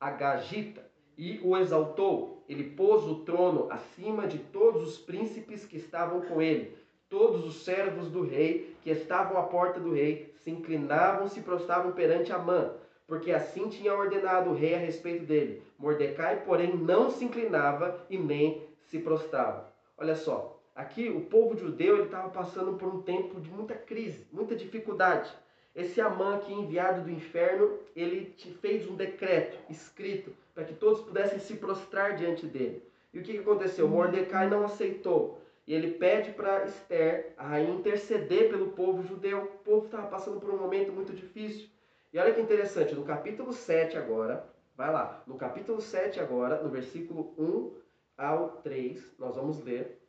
a 0.00 0.10
Gagita, 0.10 0.86
e 1.16 1.40
o 1.42 1.56
exaltou. 1.56 2.44
Ele 2.48 2.64
pôs 2.70 3.04
o 3.04 3.24
trono 3.24 3.66
acima 3.70 4.26
de 4.26 4.38
todos 4.38 4.82
os 4.82 4.98
príncipes 4.98 5.66
que 5.66 5.76
estavam 5.76 6.22
com 6.22 6.40
ele 6.40 6.78
Todos 7.08 7.46
os 7.46 7.64
servos 7.64 8.10
do 8.10 8.22
rei 8.22 8.76
que 8.82 8.90
estavam 8.90 9.38
à 9.38 9.44
porta 9.44 9.80
do 9.80 9.94
rei 9.94 10.34
se 10.36 10.50
inclinavam, 10.50 11.26
se 11.26 11.40
prostravam 11.40 11.92
perante 11.92 12.32
Amã, 12.32 12.74
porque 13.06 13.32
assim 13.32 13.70
tinha 13.70 13.94
ordenado 13.94 14.50
o 14.50 14.54
rei 14.54 14.74
a 14.74 14.78
respeito 14.78 15.24
dele. 15.24 15.62
Mordecai, 15.78 16.44
porém, 16.44 16.76
não 16.76 17.08
se 17.08 17.24
inclinava 17.24 18.04
e 18.10 18.18
nem 18.18 18.68
se 18.82 18.98
prostrava. 18.98 19.72
Olha 19.96 20.14
só, 20.14 20.60
aqui 20.74 21.08
o 21.08 21.22
povo 21.22 21.56
judeu 21.56 22.04
estava 22.04 22.28
passando 22.28 22.74
por 22.74 22.94
um 22.94 23.00
tempo 23.00 23.40
de 23.40 23.48
muita 23.50 23.74
crise, 23.74 24.26
muita 24.30 24.54
dificuldade. 24.54 25.32
Esse 25.74 26.00
Amã 26.00 26.36
aqui, 26.36 26.52
enviado 26.52 27.02
do 27.02 27.10
inferno, 27.10 27.78
ele 27.94 28.34
fez 28.60 28.88
um 28.88 28.96
decreto 28.96 29.58
escrito 29.70 30.34
para 30.54 30.64
que 30.64 30.74
todos 30.74 31.02
pudessem 31.02 31.38
se 31.38 31.54
prostrar 31.56 32.16
diante 32.16 32.46
dele. 32.46 32.82
E 33.12 33.18
o 33.18 33.22
que 33.22 33.38
aconteceu? 33.38 33.88
Mordecai 33.88 34.48
não 34.48 34.64
aceitou. 34.64 35.40
e 35.66 35.74
ele 35.74 35.92
pede 35.92 36.32
para 36.32 36.64
Esther, 36.64 37.34
a 37.36 37.46
rainha, 37.46 37.74
interceder 37.74 38.48
pelo 38.48 38.68
povo 38.72 39.02
judeu. 39.02 39.42
O 39.42 39.58
povo 39.58 39.84
estava 39.84 40.06
passando 40.06 40.40
por 40.40 40.48
um 40.48 40.56
momento 40.56 40.90
muito 40.90 41.12
difícil. 41.12 41.68
E 42.10 42.18
olha 42.18 42.32
que 42.32 42.40
interessante, 42.40 42.94
no 42.94 43.04
capítulo 43.04 43.52
7 43.52 43.98
agora, 43.98 44.48
vai 44.74 44.90
lá, 44.90 45.22
no 45.26 45.36
capítulo 45.36 45.78
7 45.78 46.20
agora, 46.20 46.62
no 46.62 46.70
versículo 46.70 47.34
1 47.36 47.72
ao 48.16 48.48
3, 48.62 49.14
nós 49.18 49.36
vamos 49.36 49.62
ler. 49.62 50.00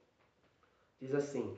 Diz 1.01 1.13
assim: 1.13 1.57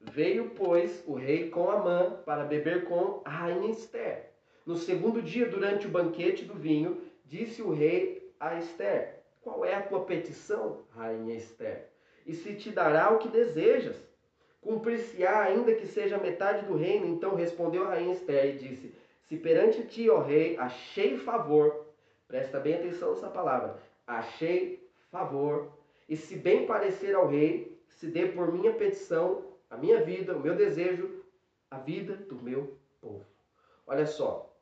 Veio, 0.00 0.50
pois, 0.56 1.04
o 1.06 1.14
rei 1.14 1.50
com 1.50 1.70
Amã 1.70 2.18
para 2.24 2.44
beber 2.44 2.84
com 2.84 3.20
a 3.22 3.28
rainha 3.28 3.70
Esther. 3.70 4.30
No 4.64 4.74
segundo 4.76 5.20
dia, 5.20 5.46
durante 5.46 5.86
o 5.86 5.90
banquete 5.90 6.44
do 6.44 6.54
vinho, 6.54 7.02
disse 7.26 7.60
o 7.60 7.70
rei 7.70 8.32
a 8.40 8.56
Esther: 8.56 9.20
Qual 9.42 9.62
é 9.62 9.74
a 9.74 9.82
tua 9.82 10.04
petição, 10.04 10.78
rainha 10.96 11.36
Esther? 11.36 11.88
E 12.26 12.34
se 12.34 12.54
te 12.54 12.70
dará 12.70 13.10
o 13.10 13.18
que 13.18 13.28
desejas? 13.28 13.96
Cumprir-se-á, 14.62 15.42
ainda 15.42 15.74
que 15.74 15.86
seja 15.86 16.18
metade 16.18 16.64
do 16.66 16.76
reino. 16.76 17.06
Então 17.06 17.34
respondeu 17.34 17.84
a 17.84 17.90
rainha 17.90 18.14
Esther 18.14 18.54
e 18.54 18.58
disse: 18.58 18.94
Se 19.28 19.36
perante 19.36 19.82
ti, 19.84 20.08
ó 20.08 20.20
rei, 20.20 20.56
achei 20.56 21.18
favor, 21.18 21.86
presta 22.26 22.58
bem 22.58 22.74
atenção 22.74 23.10
nessa 23.10 23.28
palavra, 23.28 23.76
achei 24.06 24.88
favor, 25.10 25.70
e 26.08 26.16
se 26.16 26.36
bem 26.36 26.66
parecer 26.66 27.14
ao 27.14 27.28
rei, 27.28 27.78
se 27.86 28.06
dê 28.06 28.26
por 28.26 28.52
minha 28.52 28.72
petição 28.72 29.49
a 29.70 29.76
minha 29.76 30.02
vida, 30.02 30.36
o 30.36 30.40
meu 30.40 30.56
desejo, 30.56 31.24
a 31.70 31.78
vida 31.78 32.16
do 32.16 32.34
meu 32.34 32.76
povo. 33.00 33.24
Olha 33.86 34.04
só, 34.04 34.52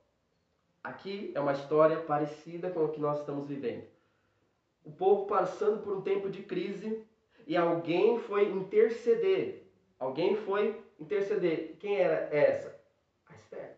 aqui 0.84 1.32
é 1.34 1.40
uma 1.40 1.52
história 1.52 1.98
parecida 2.00 2.70
com 2.70 2.84
o 2.84 2.90
que 2.90 3.00
nós 3.00 3.20
estamos 3.20 3.48
vivendo. 3.48 3.84
O 4.84 4.92
povo 4.92 5.26
passando 5.26 5.82
por 5.82 5.96
um 5.96 6.02
tempo 6.02 6.28
de 6.28 6.42
crise 6.42 7.02
e 7.46 7.56
alguém 7.56 8.18
foi 8.20 8.48
interceder. 8.50 9.64
Alguém 9.98 10.36
foi 10.36 10.80
interceder. 11.00 11.76
Quem 11.78 11.96
era 11.96 12.28
essa? 12.34 12.78
A 13.26 13.34
Esther. 13.34 13.76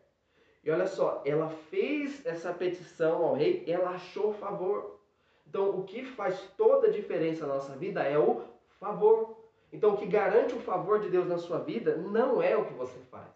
E 0.62 0.70
olha 0.70 0.86
só, 0.86 1.22
ela 1.24 1.48
fez 1.48 2.24
essa 2.26 2.52
petição 2.52 3.24
ao 3.24 3.34
rei, 3.34 3.64
ela 3.66 3.90
achou 3.90 4.34
favor. 4.34 5.00
Então, 5.46 5.70
o 5.70 5.84
que 5.84 6.04
faz 6.04 6.40
toda 6.56 6.88
a 6.88 6.90
diferença 6.92 7.46
na 7.46 7.54
nossa 7.54 7.74
vida 7.76 8.02
é 8.02 8.18
o 8.18 8.42
favor. 8.78 9.39
Então, 9.72 9.94
o 9.94 9.96
que 9.96 10.06
garante 10.06 10.54
o 10.54 10.60
favor 10.60 11.00
de 11.00 11.08
Deus 11.08 11.28
na 11.28 11.38
sua 11.38 11.58
vida 11.58 11.96
não 11.96 12.42
é 12.42 12.56
o 12.56 12.64
que 12.64 12.74
você 12.74 12.98
faz. 13.10 13.30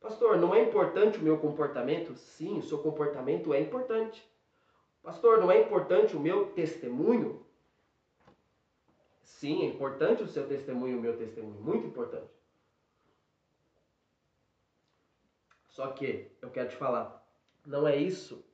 Pastor, 0.00 0.36
não 0.36 0.54
é 0.54 0.62
importante 0.62 1.18
o 1.18 1.22
meu 1.22 1.38
comportamento? 1.38 2.14
Sim, 2.14 2.58
o 2.58 2.62
seu 2.62 2.78
comportamento 2.78 3.52
é 3.54 3.60
importante. 3.60 4.22
Pastor, 5.02 5.40
não 5.40 5.50
é 5.50 5.60
importante 5.60 6.16
o 6.16 6.20
meu 6.20 6.52
testemunho? 6.52 7.44
Sim, 9.22 9.62
é 9.62 9.66
importante 9.66 10.22
o 10.22 10.28
seu 10.28 10.46
testemunho 10.46 10.98
o 10.98 11.00
meu 11.00 11.16
testemunho, 11.16 11.60
muito 11.60 11.86
importante. 11.86 12.30
Só 15.68 15.88
que 15.88 16.30
eu 16.40 16.50
quero 16.50 16.68
te 16.68 16.76
falar, 16.76 17.26
não 17.66 17.88
é 17.88 17.96
isso 17.96 18.44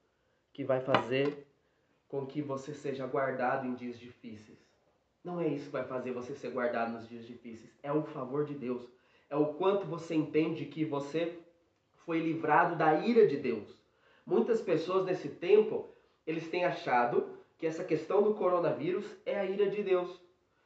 que 0.52 0.64
vai 0.64 0.80
fazer 0.80 1.46
com 2.08 2.26
que 2.26 2.40
você 2.40 2.72
seja 2.72 3.06
guardado 3.06 3.66
em 3.66 3.74
dias 3.74 3.98
difíceis. 3.98 4.69
Não 5.22 5.40
é 5.40 5.48
isso 5.48 5.66
que 5.66 5.72
vai 5.72 5.84
fazer 5.84 6.12
você 6.12 6.34
ser 6.34 6.50
guardado 6.50 6.92
nos 6.92 7.08
dias 7.08 7.26
difíceis. 7.26 7.70
É 7.82 7.92
o 7.92 8.02
favor 8.02 8.44
de 8.44 8.54
Deus. 8.54 8.88
É 9.28 9.36
o 9.36 9.54
quanto 9.54 9.86
você 9.86 10.14
entende 10.14 10.64
que 10.64 10.84
você 10.84 11.38
foi 12.06 12.20
livrado 12.20 12.76
da 12.76 12.94
ira 13.06 13.26
de 13.26 13.36
Deus. 13.36 13.68
Muitas 14.24 14.60
pessoas 14.60 15.04
nesse 15.04 15.28
tempo, 15.28 15.88
eles 16.26 16.48
têm 16.48 16.64
achado 16.64 17.38
que 17.58 17.66
essa 17.66 17.84
questão 17.84 18.22
do 18.22 18.34
coronavírus 18.34 19.04
é 19.26 19.38
a 19.38 19.44
ira 19.44 19.68
de 19.68 19.82
Deus. 19.82 20.20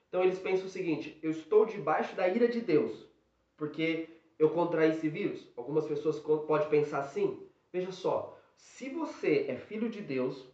Então 0.09 0.23
eles 0.23 0.39
pensam 0.39 0.67
o 0.67 0.71
seguinte: 0.71 1.19
eu 1.23 1.31
estou 1.31 1.67
debaixo 1.67 2.15
da 2.15 2.29
ira 2.29 2.47
de 2.47 2.61
Deus, 2.61 3.09
porque 3.57 4.09
eu 4.39 4.51
contraí 4.51 4.91
esse 4.91 5.09
vírus. 5.09 5.47
Algumas 5.57 5.87
pessoas 5.87 6.21
podem 6.21 6.69
pensar 6.69 7.01
assim. 7.01 7.45
Veja 7.73 7.91
só, 7.91 8.39
se 8.57 8.89
você 8.89 9.47
é 9.49 9.57
filho 9.57 9.89
de 9.89 10.01
Deus, 10.01 10.47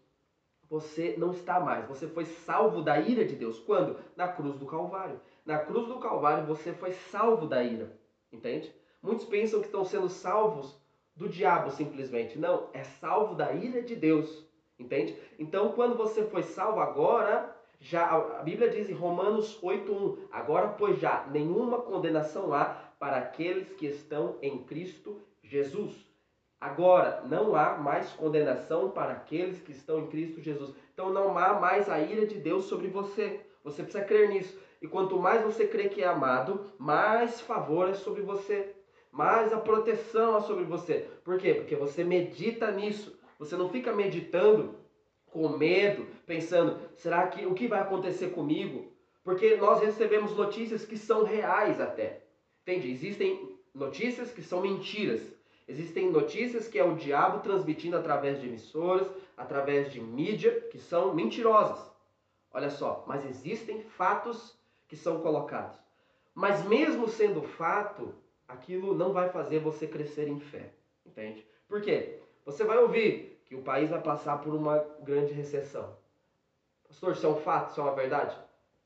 você 0.71 1.17
não 1.19 1.33
está 1.33 1.59
mais. 1.59 1.87
Você 1.89 2.07
foi 2.07 2.25
salvo 2.25 2.81
da 2.81 3.01
ira 3.01 3.25
de 3.25 3.35
Deus. 3.35 3.59
Quando? 3.59 3.99
Na 4.17 4.29
cruz 4.29 4.57
do 4.57 4.67
Calvário. 4.67 5.21
Na 5.45 5.59
cruz 5.59 5.89
do 5.89 5.99
Calvário 5.99 6.47
você 6.47 6.73
foi 6.73 6.93
salvo 6.93 7.47
da 7.47 7.61
ira. 7.63 7.99
Entende? 8.33 8.73
Muitos 9.03 9.27
pensam 9.27 9.59
que 9.59 9.67
estão 9.67 9.85
sendo 9.85 10.09
salvos 10.09 10.81
do 11.17 11.29
diabo 11.29 11.71
simplesmente. 11.73 12.39
Não, 12.39 12.69
é 12.73 12.85
salvo 12.85 13.35
da 13.35 13.53
ira 13.53 13.83
de 13.83 13.97
Deus. 13.97 14.49
Entende? 14.79 15.19
Então, 15.39 15.73
quando 15.73 15.97
você 15.97 16.25
foi 16.25 16.43
salvo 16.43 16.81
agora, 16.81 17.55
já 17.81 18.07
a 18.07 18.43
Bíblia 18.43 18.71
diz 18.71 18.89
em 18.89 18.95
Romanos 18.95 19.61
8:1, 19.63 20.29
agora 20.31 20.69
pois 20.69 20.99
já 20.99 21.27
nenhuma 21.27 21.83
condenação 21.83 22.55
há 22.55 22.65
para 22.99 23.17
aqueles 23.17 23.73
que 23.73 23.87
estão 23.87 24.37
em 24.41 24.63
Cristo 24.65 25.21
Jesus. 25.43 26.10
Agora, 26.61 27.23
não 27.27 27.57
há 27.57 27.79
mais 27.79 28.11
condenação 28.11 28.91
para 28.91 29.13
aqueles 29.13 29.63
que 29.63 29.73
estão 29.73 30.01
em 30.01 30.09
Cristo 30.09 30.43
Jesus. 30.43 30.75
Então, 30.93 31.11
não 31.11 31.39
há 31.39 31.55
mais 31.55 31.89
a 31.89 31.99
ira 31.99 32.27
de 32.27 32.35
Deus 32.35 32.65
sobre 32.65 32.89
você. 32.89 33.41
Você 33.65 33.83
precisa 33.83 34.05
crer 34.05 34.29
nisso. 34.29 34.59
E 34.83 34.87
quanto 34.87 35.19
mais 35.19 35.43
você 35.43 35.67
crê 35.67 35.89
que 35.89 36.03
é 36.03 36.07
amado, 36.07 36.73
mais 36.79 37.41
favor 37.41 37.89
é 37.89 37.95
sobre 37.95 38.21
você. 38.21 38.75
Mais 39.11 39.53
a 39.53 39.59
proteção 39.59 40.37
é 40.37 40.41
sobre 40.43 40.65
você. 40.65 41.09
Por 41.25 41.39
quê? 41.39 41.55
Porque 41.55 41.77
você 41.77 42.05
medita 42.05 42.71
nisso. 42.71 43.19
Você 43.39 43.57
não 43.57 43.71
fica 43.71 43.93
meditando 43.93 44.75
com 45.27 45.49
medo, 45.49 46.07
pensando, 46.27 46.79
será 46.97 47.27
que 47.29 47.47
o 47.47 47.55
que 47.55 47.69
vai 47.69 47.81
acontecer 47.81 48.31
comigo? 48.31 48.93
Porque 49.25 49.57
nós 49.57 49.81
recebemos 49.81 50.37
notícias 50.37 50.85
que 50.85 50.97
são 50.97 51.25
reais 51.25 51.81
até. 51.81 52.25
Entende? 52.63 52.91
Existem 52.91 53.59
notícias 53.75 54.31
que 54.31 54.43
são 54.43 54.61
mentiras. 54.61 55.23
Existem 55.71 56.11
notícias 56.11 56.67
que 56.67 56.81
é 56.81 56.85
o 56.85 56.97
diabo 56.97 57.39
transmitindo 57.39 57.97
através 57.97 58.41
de 58.41 58.49
emissoras, 58.49 59.09
através 59.37 59.93
de 59.93 60.01
mídia, 60.01 60.63
que 60.63 60.81
são 60.81 61.15
mentirosas. 61.15 61.89
Olha 62.51 62.69
só, 62.69 63.05
mas 63.07 63.25
existem 63.25 63.81
fatos 63.81 64.59
que 64.89 64.97
são 64.97 65.21
colocados. 65.21 65.79
Mas 66.35 66.65
mesmo 66.65 67.07
sendo 67.07 67.45
fato, 67.45 68.13
aquilo 68.49 68.97
não 68.97 69.13
vai 69.13 69.29
fazer 69.29 69.61
você 69.61 69.87
crescer 69.87 70.27
em 70.27 70.41
fé. 70.41 70.73
Entende? 71.07 71.47
Por 71.69 71.81
quê? 71.81 72.21
Você 72.45 72.65
vai 72.65 72.79
ouvir 72.79 73.41
que 73.47 73.55
o 73.55 73.63
país 73.63 73.91
vai 73.91 74.03
passar 74.03 74.39
por 74.39 74.53
uma 74.53 74.85
grande 74.99 75.33
recessão. 75.33 75.97
Pastor, 76.89 77.13
isso 77.13 77.27
é 77.27 77.29
um 77.29 77.37
fato, 77.37 77.71
isso 77.71 77.81
é 77.81 77.85
uma 77.85 77.95
verdade? 77.95 78.37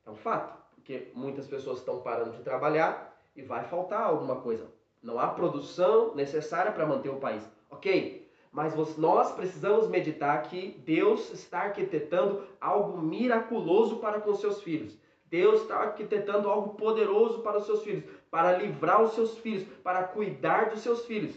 É 0.04 0.10
um 0.10 0.16
fato, 0.16 0.54
porque 0.74 1.10
muitas 1.14 1.46
pessoas 1.46 1.78
estão 1.78 2.02
parando 2.02 2.36
de 2.36 2.42
trabalhar 2.42 3.18
e 3.34 3.40
vai 3.40 3.64
faltar 3.64 4.02
alguma 4.02 4.42
coisa. 4.42 4.70
Não 5.04 5.20
há 5.20 5.28
produção 5.28 6.14
necessária 6.14 6.72
para 6.72 6.86
manter 6.86 7.10
o 7.10 7.20
país. 7.20 7.46
Ok, 7.70 8.26
mas 8.50 8.74
nós 8.96 9.32
precisamos 9.32 9.86
meditar 9.86 10.44
que 10.44 10.80
Deus 10.82 11.30
está 11.30 11.64
arquitetando 11.64 12.42
algo 12.58 13.02
miraculoso 13.02 13.96
para 13.96 14.18
com 14.18 14.34
seus 14.34 14.62
filhos. 14.62 14.98
Deus 15.26 15.60
está 15.60 15.76
arquitetando 15.76 16.48
algo 16.48 16.72
poderoso 16.74 17.40
para 17.40 17.58
os 17.58 17.66
seus 17.66 17.82
filhos, 17.82 18.04
para 18.30 18.56
livrar 18.56 19.02
os 19.02 19.12
seus 19.12 19.36
filhos, 19.36 19.64
para 19.82 20.04
cuidar 20.04 20.70
dos 20.70 20.80
seus 20.80 21.04
filhos. 21.04 21.34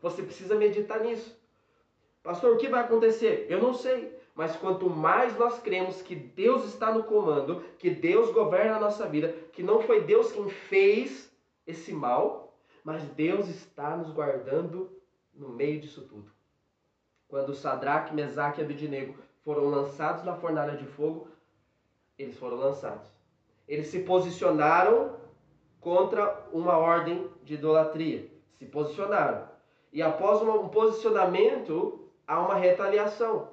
Você 0.00 0.22
precisa 0.22 0.54
meditar 0.54 1.00
nisso. 1.00 1.38
Pastor, 2.22 2.54
o 2.54 2.56
que 2.56 2.68
vai 2.68 2.80
acontecer? 2.80 3.46
Eu 3.50 3.60
não 3.60 3.74
sei. 3.74 4.18
Mas 4.34 4.56
quanto 4.56 4.88
mais 4.88 5.36
nós 5.36 5.58
cremos 5.58 6.00
que 6.00 6.14
Deus 6.14 6.64
está 6.64 6.90
no 6.90 7.04
comando, 7.04 7.62
que 7.78 7.90
Deus 7.90 8.32
governa 8.32 8.76
a 8.76 8.80
nossa 8.80 9.06
vida, 9.06 9.34
que 9.52 9.62
não 9.62 9.82
foi 9.82 10.00
Deus 10.00 10.32
quem 10.32 10.48
fez 10.48 11.30
esse 11.66 11.92
mal, 11.92 12.49
mas 12.84 13.02
Deus 13.10 13.48
está 13.48 13.96
nos 13.96 14.10
guardando 14.10 14.90
no 15.34 15.48
meio 15.48 15.80
disso 15.80 16.02
tudo. 16.02 16.30
Quando 17.28 17.54
Sadraque, 17.54 18.14
Mesaque 18.14 18.60
e 18.60 18.64
Abidinego 18.64 19.14
foram 19.44 19.66
lançados 19.66 20.24
na 20.24 20.34
fornalha 20.34 20.76
de 20.76 20.84
fogo, 20.84 21.28
eles 22.18 22.36
foram 22.36 22.56
lançados. 22.56 23.08
Eles 23.66 23.86
se 23.86 24.00
posicionaram 24.00 25.16
contra 25.80 26.46
uma 26.52 26.76
ordem 26.76 27.30
de 27.44 27.54
idolatria. 27.54 28.30
Se 28.58 28.66
posicionaram. 28.66 29.48
E 29.92 30.02
após 30.02 30.42
um 30.42 30.68
posicionamento, 30.68 32.10
há 32.26 32.40
uma 32.40 32.54
retaliação. 32.54 33.48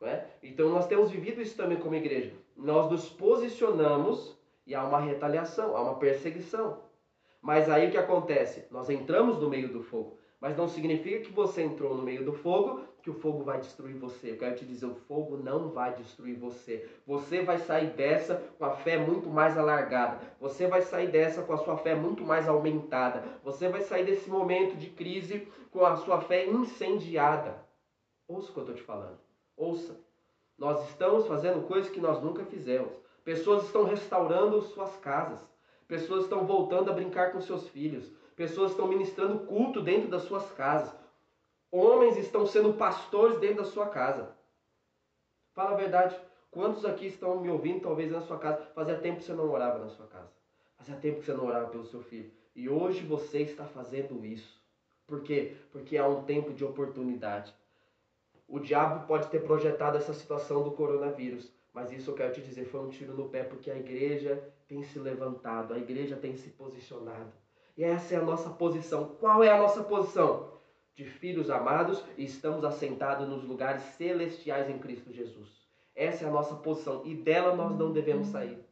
É? 0.00 0.24
Então 0.42 0.68
nós 0.68 0.86
temos 0.86 1.10
vivido 1.10 1.40
isso 1.40 1.56
também 1.56 1.78
como 1.78 1.94
igreja. 1.94 2.32
Nós 2.56 2.90
nos 2.90 3.08
posicionamos 3.08 4.36
e 4.66 4.74
há 4.74 4.84
uma 4.84 5.00
retaliação, 5.00 5.76
há 5.76 5.82
uma 5.82 5.94
perseguição. 5.94 6.80
Mas 7.42 7.68
aí 7.68 7.88
o 7.88 7.90
que 7.90 7.98
acontece? 7.98 8.64
Nós 8.70 8.88
entramos 8.88 9.38
no 9.38 9.50
meio 9.50 9.68
do 9.68 9.82
fogo. 9.82 10.16
Mas 10.40 10.56
não 10.56 10.68
significa 10.68 11.20
que 11.20 11.32
você 11.32 11.62
entrou 11.62 11.96
no 11.96 12.02
meio 12.02 12.24
do 12.24 12.32
fogo 12.32 12.82
que 13.02 13.10
o 13.10 13.14
fogo 13.14 13.42
vai 13.42 13.58
destruir 13.58 13.96
você. 13.96 14.30
Eu 14.30 14.38
quero 14.38 14.54
te 14.54 14.64
dizer, 14.64 14.86
o 14.86 14.94
fogo 14.94 15.36
não 15.36 15.70
vai 15.70 15.92
destruir 15.94 16.36
você. 16.36 16.88
Você 17.04 17.42
vai 17.42 17.58
sair 17.58 17.90
dessa 17.90 18.36
com 18.58 18.64
a 18.64 18.70
fé 18.70 18.96
muito 18.96 19.28
mais 19.28 19.58
alargada. 19.58 20.20
Você 20.40 20.68
vai 20.68 20.82
sair 20.82 21.10
dessa 21.10 21.42
com 21.42 21.52
a 21.52 21.58
sua 21.58 21.76
fé 21.76 21.96
muito 21.96 22.24
mais 22.24 22.48
aumentada. 22.48 23.24
Você 23.42 23.68
vai 23.68 23.80
sair 23.80 24.04
desse 24.04 24.30
momento 24.30 24.76
de 24.76 24.88
crise 24.90 25.48
com 25.70 25.84
a 25.84 25.96
sua 25.96 26.20
fé 26.20 26.46
incendiada. 26.46 27.64
Ouça 28.28 28.50
o 28.50 28.52
que 28.52 28.58
eu 28.58 28.62
estou 28.62 28.76
te 28.76 28.82
falando. 28.82 29.18
Ouça. 29.56 29.98
Nós 30.56 30.88
estamos 30.88 31.26
fazendo 31.26 31.66
coisas 31.66 31.90
que 31.90 32.00
nós 32.00 32.22
nunca 32.22 32.44
fizemos. 32.44 32.92
Pessoas 33.24 33.64
estão 33.64 33.84
restaurando 33.84 34.62
suas 34.62 34.96
casas. 34.96 35.51
Pessoas 35.86 36.24
estão 36.24 36.46
voltando 36.46 36.90
a 36.90 36.94
brincar 36.94 37.32
com 37.32 37.40
seus 37.40 37.68
filhos. 37.68 38.10
Pessoas 38.34 38.70
estão 38.70 38.88
ministrando 38.88 39.40
culto 39.40 39.80
dentro 39.80 40.08
das 40.08 40.22
suas 40.22 40.50
casas. 40.52 40.94
Homens 41.70 42.16
estão 42.16 42.46
sendo 42.46 42.74
pastores 42.74 43.38
dentro 43.38 43.58
da 43.58 43.64
sua 43.64 43.88
casa. 43.88 44.34
Fala 45.54 45.72
a 45.72 45.76
verdade. 45.76 46.18
Quantos 46.50 46.84
aqui 46.84 47.06
estão 47.06 47.40
me 47.40 47.48
ouvindo, 47.48 47.80
talvez 47.80 48.10
na 48.10 48.20
sua 48.20 48.38
casa? 48.38 48.62
Fazia 48.74 48.98
tempo 48.98 49.18
que 49.18 49.24
você 49.24 49.32
não 49.32 49.50
orava 49.50 49.78
na 49.78 49.88
sua 49.88 50.06
casa. 50.06 50.30
Fazia 50.76 50.96
tempo 50.96 51.20
que 51.20 51.26
você 51.26 51.32
não 51.32 51.46
orava 51.46 51.68
pelo 51.68 51.86
seu 51.86 52.02
filho. 52.02 52.30
E 52.54 52.68
hoje 52.68 53.04
você 53.04 53.40
está 53.40 53.64
fazendo 53.64 54.24
isso. 54.24 54.60
Por 55.06 55.22
quê? 55.22 55.56
Porque 55.70 55.96
há 55.96 56.06
um 56.06 56.24
tempo 56.24 56.52
de 56.52 56.64
oportunidade. 56.64 57.54
O 58.46 58.58
diabo 58.58 59.06
pode 59.06 59.28
ter 59.28 59.42
projetado 59.42 59.96
essa 59.96 60.12
situação 60.12 60.62
do 60.62 60.72
coronavírus, 60.72 61.50
mas 61.72 61.90
isso 61.90 62.10
eu 62.10 62.14
quero 62.14 62.32
te 62.32 62.40
dizer 62.40 62.66
foi 62.66 62.80
um 62.80 62.88
tiro 62.88 63.14
no 63.14 63.28
pé, 63.28 63.44
porque 63.44 63.70
a 63.70 63.76
igreja 63.76 64.42
tem 64.68 64.82
se 64.82 64.98
levantado, 64.98 65.72
a 65.72 65.78
igreja 65.78 66.16
tem 66.16 66.36
se 66.36 66.50
posicionado. 66.50 67.32
E 67.76 67.82
essa 67.82 68.14
é 68.14 68.18
a 68.18 68.22
nossa 68.22 68.50
posição. 68.50 69.16
Qual 69.18 69.42
é 69.42 69.50
a 69.50 69.58
nossa 69.58 69.82
posição? 69.82 70.52
De 70.94 71.04
filhos 71.04 71.48
amados 71.48 72.04
e 72.18 72.24
estamos 72.24 72.64
assentados 72.64 73.26
nos 73.26 73.42
lugares 73.44 73.82
celestiais 73.96 74.68
em 74.68 74.78
Cristo 74.78 75.10
Jesus. 75.10 75.48
Essa 75.94 76.24
é 76.24 76.28
a 76.28 76.32
nossa 76.32 76.54
posição 76.56 77.02
e 77.04 77.14
dela 77.14 77.56
nós 77.56 77.76
não 77.78 77.92
devemos 77.92 78.28
sair. 78.28 78.62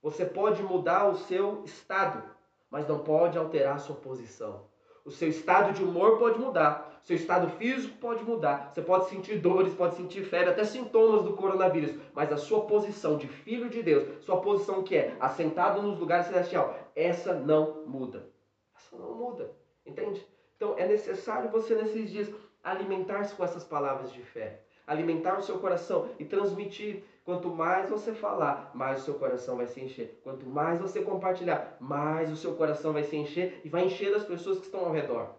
Você 0.00 0.24
pode 0.24 0.62
mudar 0.62 1.08
o 1.08 1.16
seu 1.16 1.64
estado, 1.64 2.22
mas 2.70 2.86
não 2.86 3.00
pode 3.00 3.36
alterar 3.36 3.74
a 3.74 3.80
sua 3.80 3.96
posição. 3.96 4.66
O 5.08 5.10
seu 5.10 5.30
estado 5.30 5.72
de 5.72 5.82
humor 5.82 6.18
pode 6.18 6.38
mudar, 6.38 7.00
o 7.02 7.06
seu 7.06 7.16
estado 7.16 7.48
físico 7.52 7.96
pode 7.96 8.22
mudar. 8.22 8.70
Você 8.74 8.82
pode 8.82 9.08
sentir 9.08 9.38
dores, 9.38 9.72
pode 9.72 9.94
sentir 9.94 10.22
febre, 10.22 10.50
até 10.50 10.62
sintomas 10.64 11.22
do 11.22 11.32
coronavírus, 11.32 11.98
mas 12.12 12.30
a 12.30 12.36
sua 12.36 12.66
posição 12.66 13.16
de 13.16 13.26
filho 13.26 13.70
de 13.70 13.82
Deus, 13.82 14.22
sua 14.22 14.38
posição 14.42 14.82
que 14.82 14.94
é 14.94 15.16
assentado 15.18 15.80
nos 15.80 15.98
lugares 15.98 16.26
celestiais, 16.26 16.76
essa 16.94 17.32
não 17.32 17.86
muda. 17.86 18.28
Essa 18.76 18.98
não 18.98 19.14
muda, 19.14 19.50
entende? 19.86 20.22
Então 20.54 20.74
é 20.76 20.86
necessário 20.86 21.50
você 21.50 21.74
nesses 21.74 22.10
dias 22.10 22.30
alimentar-se 22.62 23.34
com 23.34 23.42
essas 23.42 23.64
palavras 23.64 24.12
de 24.12 24.20
fé, 24.20 24.60
alimentar 24.86 25.38
o 25.38 25.42
seu 25.42 25.58
coração 25.58 26.10
e 26.18 26.24
transmitir 26.26 27.02
Quanto 27.28 27.50
mais 27.50 27.90
você 27.90 28.14
falar, 28.14 28.70
mais 28.74 29.02
o 29.02 29.04
seu 29.04 29.14
coração 29.16 29.58
vai 29.58 29.66
se 29.66 29.78
encher. 29.82 30.18
Quanto 30.24 30.46
mais 30.46 30.80
você 30.80 31.02
compartilhar, 31.02 31.76
mais 31.78 32.32
o 32.32 32.36
seu 32.36 32.54
coração 32.54 32.94
vai 32.94 33.04
se 33.04 33.16
encher 33.16 33.60
e 33.62 33.68
vai 33.68 33.84
encher 33.84 34.10
das 34.10 34.24
pessoas 34.24 34.56
que 34.56 34.64
estão 34.64 34.86
ao 34.86 34.92
redor. 34.92 35.34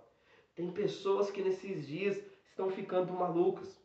Tem 0.53 0.69
pessoas 0.69 1.31
que 1.31 1.41
nesses 1.41 1.87
dias 1.87 2.23
estão 2.47 2.69
ficando 2.69 3.11
malucas. 3.11 3.75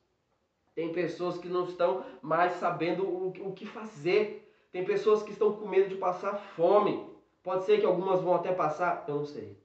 Tem 0.75 0.93
pessoas 0.93 1.39
que 1.39 1.49
não 1.49 1.65
estão 1.65 2.05
mais 2.21 2.53
sabendo 2.57 3.09
o, 3.09 3.55
que 3.55 3.65
fazer. 3.65 4.53
Tem 4.71 4.85
pessoas 4.85 5.23
que 5.23 5.31
estão 5.33 5.55
com 5.55 5.67
medo 5.67 5.89
de 5.89 5.97
passar 5.97 6.35
fome. 6.35 7.09
Pode 7.43 7.65
ser 7.65 7.81
que 7.81 7.87
algumas 7.87 8.21
vão 8.21 8.35
até 8.35 8.53
passar, 8.53 9.07
eu 9.09 9.15
não 9.15 9.25
sei. 9.25 9.59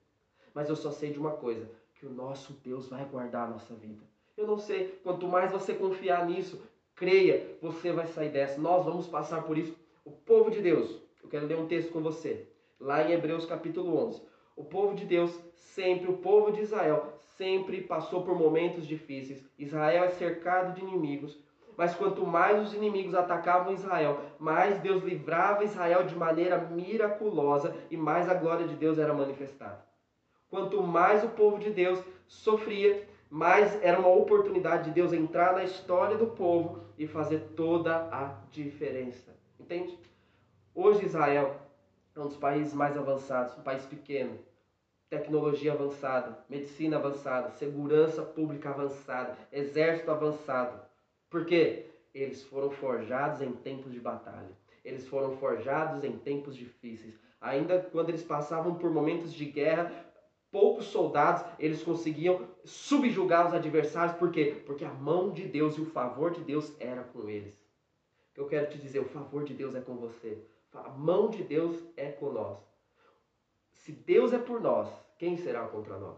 Mas 0.53 0.69
eu 0.69 0.77
só 0.77 0.91
sei 0.91 1.11
de 1.11 1.19
uma 1.19 1.31
coisa: 1.31 1.69
que 1.95 2.05
o 2.05 2.09
nosso 2.09 2.53
Deus 2.63 2.87
vai 2.87 3.03
guardar 3.03 3.49
a 3.49 3.51
nossa 3.51 3.75
vida. 3.75 4.07
Eu 4.37 4.47
não 4.47 4.57
sei, 4.57 4.97
quanto 5.03 5.27
mais 5.27 5.51
você 5.51 5.73
confiar 5.73 6.25
nisso, 6.25 6.63
Creia, 6.99 7.55
você 7.61 7.93
vai 7.93 8.07
sair 8.07 8.27
dessa. 8.27 8.59
Nós 8.59 8.83
vamos 8.83 9.07
passar 9.07 9.43
por 9.43 9.57
isso. 9.57 9.73
O 10.03 10.11
povo 10.11 10.51
de 10.51 10.59
Deus, 10.59 11.01
eu 11.23 11.29
quero 11.29 11.45
ler 11.45 11.57
um 11.57 11.65
texto 11.65 11.93
com 11.93 12.01
você, 12.01 12.45
lá 12.77 13.01
em 13.01 13.13
Hebreus 13.13 13.45
capítulo 13.45 13.97
11. 14.05 14.21
O 14.53 14.65
povo 14.65 14.93
de 14.95 15.05
Deus 15.05 15.33
sempre, 15.53 16.11
o 16.11 16.17
povo 16.17 16.51
de 16.51 16.59
Israel, 16.59 17.13
sempre 17.37 17.79
passou 17.79 18.23
por 18.23 18.37
momentos 18.37 18.85
difíceis. 18.85 19.41
Israel 19.57 20.03
é 20.03 20.09
cercado 20.09 20.75
de 20.75 20.81
inimigos, 20.81 21.39
mas 21.77 21.95
quanto 21.95 22.27
mais 22.27 22.67
os 22.67 22.73
inimigos 22.73 23.15
atacavam 23.15 23.71
Israel, 23.71 24.19
mais 24.37 24.77
Deus 24.79 25.01
livrava 25.01 25.63
Israel 25.63 26.03
de 26.03 26.15
maneira 26.15 26.57
miraculosa 26.57 27.73
e 27.89 27.95
mais 27.95 28.27
a 28.27 28.33
glória 28.33 28.67
de 28.67 28.75
Deus 28.75 28.97
era 28.97 29.13
manifestada. 29.13 29.85
Quanto 30.49 30.83
mais 30.83 31.23
o 31.23 31.29
povo 31.29 31.59
de 31.59 31.69
Deus 31.69 32.03
sofria, 32.27 33.07
mas 33.29 33.81
era 33.81 33.97
uma 33.97 34.09
oportunidade 34.09 34.85
de 34.85 34.91
Deus 34.91 35.13
entrar 35.13 35.53
na 35.53 35.63
história 35.63 36.17
do 36.17 36.27
povo 36.27 36.88
e 36.99 37.07
fazer 37.07 37.39
toda 37.55 37.95
a 38.11 38.35
diferença. 38.51 39.33
Entende? 39.57 39.97
Hoje 40.75 41.05
Israel 41.05 41.55
é 42.13 42.19
um 42.19 42.27
dos 42.27 42.35
países 42.35 42.73
mais 42.73 42.97
avançados, 42.97 43.57
um 43.57 43.61
país 43.61 43.85
pequeno, 43.85 44.37
tecnologia 45.09 45.71
avançada, 45.71 46.37
medicina 46.49 46.97
avançada, 46.97 47.51
segurança 47.51 48.21
pública 48.21 48.69
avançada, 48.69 49.37
exército 49.49 50.11
avançado. 50.11 50.81
Por 51.29 51.45
quê? 51.45 51.85
Eles 52.13 52.43
foram 52.43 52.69
forjados 52.69 53.41
em 53.41 53.53
tempos 53.53 53.93
de 53.93 53.99
batalha. 53.99 54.51
Eles 54.83 55.07
foram 55.07 55.37
forjados 55.37 56.03
em 56.03 56.17
tempos 56.17 56.55
difíceis. 56.55 57.17
Ainda 57.39 57.79
quando 57.79 58.09
eles 58.09 58.23
passavam 58.23 58.75
por 58.75 58.91
momentos 58.91 59.33
de 59.33 59.45
guerra, 59.45 59.89
poucos 60.51 60.85
soldados, 60.85 61.45
eles 61.59 61.83
conseguiam 61.83 62.47
subjugar 62.63 63.47
os 63.47 63.53
adversários, 63.53 64.17
por 64.17 64.31
quê? 64.31 64.61
Porque 64.65 64.83
a 64.83 64.93
mão 64.93 65.31
de 65.31 65.47
Deus 65.47 65.77
e 65.77 65.81
o 65.81 65.85
favor 65.85 66.31
de 66.31 66.41
Deus 66.41 66.73
era 66.79 67.03
com 67.03 67.29
eles. 67.29 67.53
Eu 68.35 68.47
quero 68.47 68.69
te 68.69 68.77
dizer, 68.77 68.99
o 68.99 69.09
favor 69.09 69.43
de 69.43 69.53
Deus 69.53 69.75
é 69.75 69.81
com 69.81 69.97
você. 69.97 70.41
A 70.73 70.89
mão 70.89 71.29
de 71.29 71.43
Deus 71.43 71.83
é 71.97 72.09
com 72.11 72.31
nós. 72.31 72.57
Se 73.73 73.91
Deus 73.91 74.31
é 74.31 74.37
por 74.37 74.61
nós, 74.61 74.87
quem 75.17 75.35
será 75.35 75.67
contra 75.67 75.97
nós? 75.97 76.17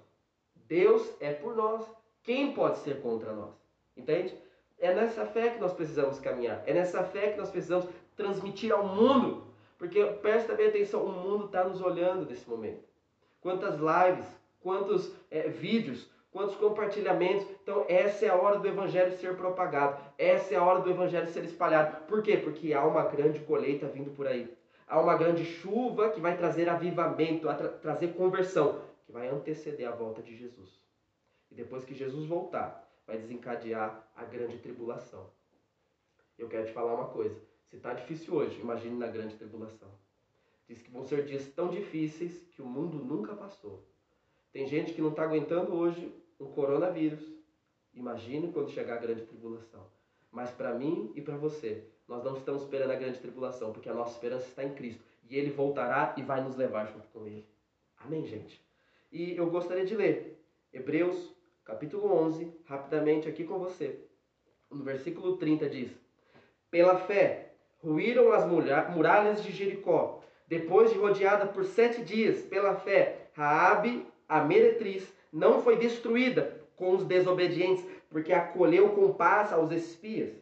Deus 0.67 1.09
é 1.19 1.33
por 1.33 1.55
nós, 1.55 1.85
quem 2.23 2.53
pode 2.53 2.77
ser 2.79 3.01
contra 3.01 3.33
nós? 3.33 3.55
Entende? 3.97 4.37
É 4.77 4.93
nessa 4.93 5.25
fé 5.25 5.49
que 5.49 5.59
nós 5.59 5.73
precisamos 5.73 6.19
caminhar. 6.19 6.63
É 6.65 6.73
nessa 6.73 7.03
fé 7.03 7.31
que 7.31 7.39
nós 7.39 7.49
precisamos 7.49 7.87
transmitir 8.15 8.71
ao 8.71 8.87
mundo. 8.87 9.43
Porque 9.77 10.03
presta 10.21 10.53
bem 10.53 10.67
atenção, 10.67 11.03
o 11.03 11.11
mundo 11.11 11.45
está 11.45 11.63
nos 11.63 11.81
olhando 11.81 12.29
nesse 12.29 12.47
momento 12.47 12.90
quantas 13.41 13.75
lives, 13.75 14.25
quantos 14.61 15.13
é, 15.29 15.49
vídeos, 15.49 16.09
quantos 16.31 16.55
compartilhamentos. 16.55 17.45
Então, 17.61 17.85
essa 17.89 18.25
é 18.25 18.29
a 18.29 18.35
hora 18.35 18.59
do 18.59 18.67
evangelho 18.67 19.17
ser 19.17 19.35
propagado. 19.35 20.01
Essa 20.17 20.53
é 20.53 20.57
a 20.57 20.63
hora 20.63 20.79
do 20.79 20.89
evangelho 20.89 21.27
ser 21.27 21.43
espalhado. 21.43 22.05
Por 22.05 22.21
quê? 22.23 22.37
Porque 22.37 22.73
há 22.73 22.85
uma 22.85 23.03
grande 23.03 23.39
colheita 23.41 23.87
vindo 23.87 24.11
por 24.11 24.27
aí. 24.27 24.55
Há 24.87 24.99
uma 24.99 25.15
grande 25.15 25.45
chuva 25.45 26.09
que 26.09 26.19
vai 26.19 26.37
trazer 26.37 26.69
avivamento, 26.69 27.47
tra 27.47 27.69
trazer 27.69 28.13
conversão, 28.13 28.81
que 29.05 29.11
vai 29.11 29.27
anteceder 29.27 29.87
a 29.87 29.95
volta 29.95 30.21
de 30.21 30.35
Jesus. 30.35 30.69
E 31.49 31.55
depois 31.55 31.83
que 31.83 31.93
Jesus 31.93 32.25
voltar, 32.25 32.89
vai 33.07 33.17
desencadear 33.17 34.05
a 34.15 34.23
grande 34.23 34.57
tribulação. 34.57 35.29
Eu 36.37 36.47
quero 36.47 36.65
te 36.65 36.73
falar 36.73 36.93
uma 36.93 37.07
coisa. 37.07 37.39
Se 37.69 37.77
está 37.77 37.93
difícil 37.93 38.33
hoje, 38.33 38.59
imagine 38.59 38.97
na 38.97 39.07
grande 39.07 39.35
tribulação. 39.35 39.89
Diz 40.71 40.81
que 40.81 40.89
vão 40.89 41.03
ser 41.03 41.25
dias 41.25 41.45
tão 41.49 41.67
difíceis 41.67 42.47
que 42.55 42.61
o 42.61 42.65
mundo 42.65 42.97
nunca 42.97 43.35
passou. 43.35 43.85
Tem 44.53 44.65
gente 44.65 44.93
que 44.93 45.01
não 45.01 45.09
está 45.09 45.23
aguentando 45.23 45.75
hoje 45.75 46.09
um 46.39 46.45
coronavírus. 46.45 47.19
Imagine 47.93 48.53
quando 48.53 48.69
chegar 48.69 48.93
a 48.93 49.01
grande 49.01 49.23
tribulação. 49.23 49.85
Mas 50.31 50.49
para 50.49 50.73
mim 50.73 51.11
e 51.13 51.19
para 51.19 51.35
você, 51.35 51.83
nós 52.07 52.23
não 52.23 52.37
estamos 52.37 52.61
esperando 52.61 52.91
a 52.91 52.95
grande 52.95 53.19
tribulação, 53.19 53.73
porque 53.73 53.89
a 53.89 53.93
nossa 53.93 54.13
esperança 54.13 54.47
está 54.47 54.63
em 54.63 54.73
Cristo. 54.73 55.03
E 55.29 55.35
Ele 55.35 55.51
voltará 55.51 56.15
e 56.15 56.21
vai 56.21 56.41
nos 56.41 56.55
levar 56.55 56.85
junto 56.85 57.05
com 57.09 57.27
Ele. 57.27 57.45
Amém, 57.97 58.25
gente? 58.25 58.61
E 59.11 59.35
eu 59.35 59.49
gostaria 59.49 59.85
de 59.85 59.93
ler 59.93 60.41
Hebreus, 60.71 61.35
capítulo 61.65 62.13
11, 62.13 62.49
rapidamente 62.63 63.27
aqui 63.27 63.43
com 63.43 63.59
você. 63.59 63.99
No 64.69 64.85
versículo 64.85 65.35
30 65.35 65.69
diz: 65.69 65.91
Pela 66.69 66.97
fé, 66.97 67.55
ruíram 67.83 68.31
as 68.31 68.45
muralhas 68.47 69.43
de 69.43 69.51
Jericó 69.51 70.20
depois 70.51 70.91
de 70.91 70.97
rodeada 70.97 71.45
por 71.45 71.63
sete 71.63 72.03
dias 72.03 72.41
pela 72.41 72.75
fé, 72.75 73.29
Raabe, 73.31 74.05
a 74.27 74.43
meretriz, 74.43 75.09
não 75.31 75.61
foi 75.61 75.77
destruída 75.77 76.61
com 76.75 76.93
os 76.93 77.05
desobedientes, 77.05 77.85
porque 78.09 78.33
acolheu 78.33 78.89
com 78.89 79.13
paz 79.13 79.53
aos 79.53 79.71
espias. 79.71 80.33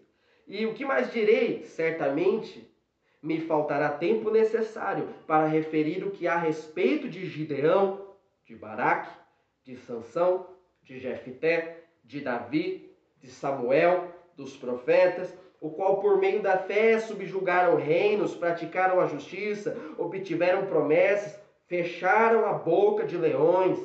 E 0.47 0.65
o 0.65 0.73
que 0.73 0.83
mais 0.83 1.13
direi? 1.13 1.63
Certamente 1.63 2.67
me 3.21 3.39
faltará 3.39 3.91
tempo 3.91 4.31
necessário 4.31 5.07
para 5.27 5.45
referir 5.45 6.03
o 6.03 6.09
que 6.09 6.27
há 6.27 6.33
a 6.33 6.39
respeito 6.39 7.07
de 7.07 7.27
Gideão, 7.27 8.15
de 8.45 8.55
Baraque, 8.55 9.15
de 9.63 9.77
Sansão, 9.77 10.47
de 10.81 10.97
Jefité, 10.97 11.83
de 12.03 12.19
Davi, 12.21 12.91
de 13.19 13.29
Samuel, 13.29 14.11
dos 14.35 14.57
profetas, 14.57 15.37
o 15.61 15.69
qual 15.69 15.99
por 15.99 16.17
meio 16.17 16.41
da 16.41 16.57
fé 16.57 16.99
subjugaram 16.99 17.75
reinos, 17.75 18.33
praticaram 18.33 18.99
a 18.99 19.07
justiça, 19.07 19.77
obtiveram 19.97 20.65
promessas, 20.65 21.37
fecharam 21.67 22.45
a 22.45 22.53
boca 22.53 23.05
de 23.05 23.17
leões, 23.17 23.77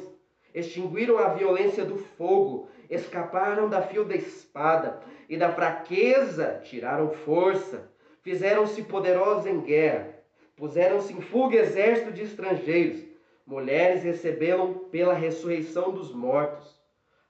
extinguiram 0.55 1.19
a 1.19 1.29
violência 1.29 1.85
do 1.85 1.99
fogo, 1.99 2.69
escaparam 2.89 3.69
da 3.69 3.83
fio 3.83 4.05
da 4.05 4.15
espada, 4.15 5.01
e 5.29 5.37
da 5.37 5.51
fraqueza 5.51 6.61
tiraram 6.63 7.11
força, 7.11 7.91
fizeram-se 8.23 8.83
poderosos 8.83 9.47
em 9.47 9.61
guerra, 9.61 10.15
puseram-se 10.57 11.13
em 11.13 11.21
fuga 11.21 11.57
exército 11.57 12.13
de 12.13 12.23
estrangeiros, 12.23 13.03
mulheres 13.47 14.05
receberam 14.05 14.75
pela 14.91 15.15
ressurreição 15.15 15.91
dos 15.91 16.15
mortos 16.15 16.74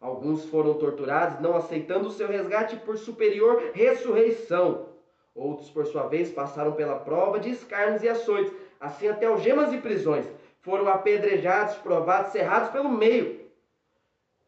Alguns 0.04 0.44
foram 0.44 0.74
torturados, 0.74 1.40
não 1.40 1.56
aceitando 1.56 2.08
o 2.08 2.12
seu 2.12 2.28
resgate 2.28 2.76
por 2.76 2.98
superior 2.98 3.70
ressurreição. 3.72 4.88
Outros, 5.34 5.70
por 5.70 5.86
sua 5.86 6.06
vez, 6.06 6.30
passaram 6.30 6.72
pela 6.72 6.98
prova 6.98 7.40
de 7.40 7.50
escárnios 7.50 8.02
e 8.02 8.08
açoites, 8.08 8.52
Assim 8.84 9.08
até 9.08 9.24
algemas 9.24 9.72
e 9.72 9.78
prisões 9.78 10.30
foram 10.60 10.88
apedrejados, 10.88 11.76
provados, 11.76 12.32
cerrados 12.32 12.68
pelo 12.68 12.90
meio. 12.90 13.50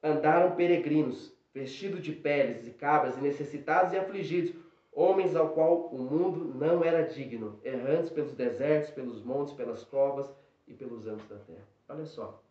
Andaram 0.03 0.55
peregrinos, 0.55 1.35
vestidos 1.55 2.03
de 2.03 2.13
peles 2.13 2.67
e 2.67 2.71
cabras, 2.71 3.17
e 3.17 3.23
necessitados 3.23 3.95
e 3.95 3.97
afligidos, 3.97 4.55
homens 4.93 5.35
ao 5.35 5.49
qual 5.55 5.87
o 5.87 5.97
mundo 5.97 6.55
não 6.55 6.85
era 6.85 7.03
digno, 7.03 7.59
errantes 7.65 8.11
pelos 8.11 8.35
desertos, 8.35 8.91
pelos 8.91 9.23
montes, 9.23 9.55
pelas 9.55 9.85
covas 9.85 10.31
e 10.69 10.75
pelos 10.75 11.07
anos 11.07 11.27
da 11.29 11.37
terra. 11.37 11.67
Olha 11.89 12.05
só. 12.05 12.46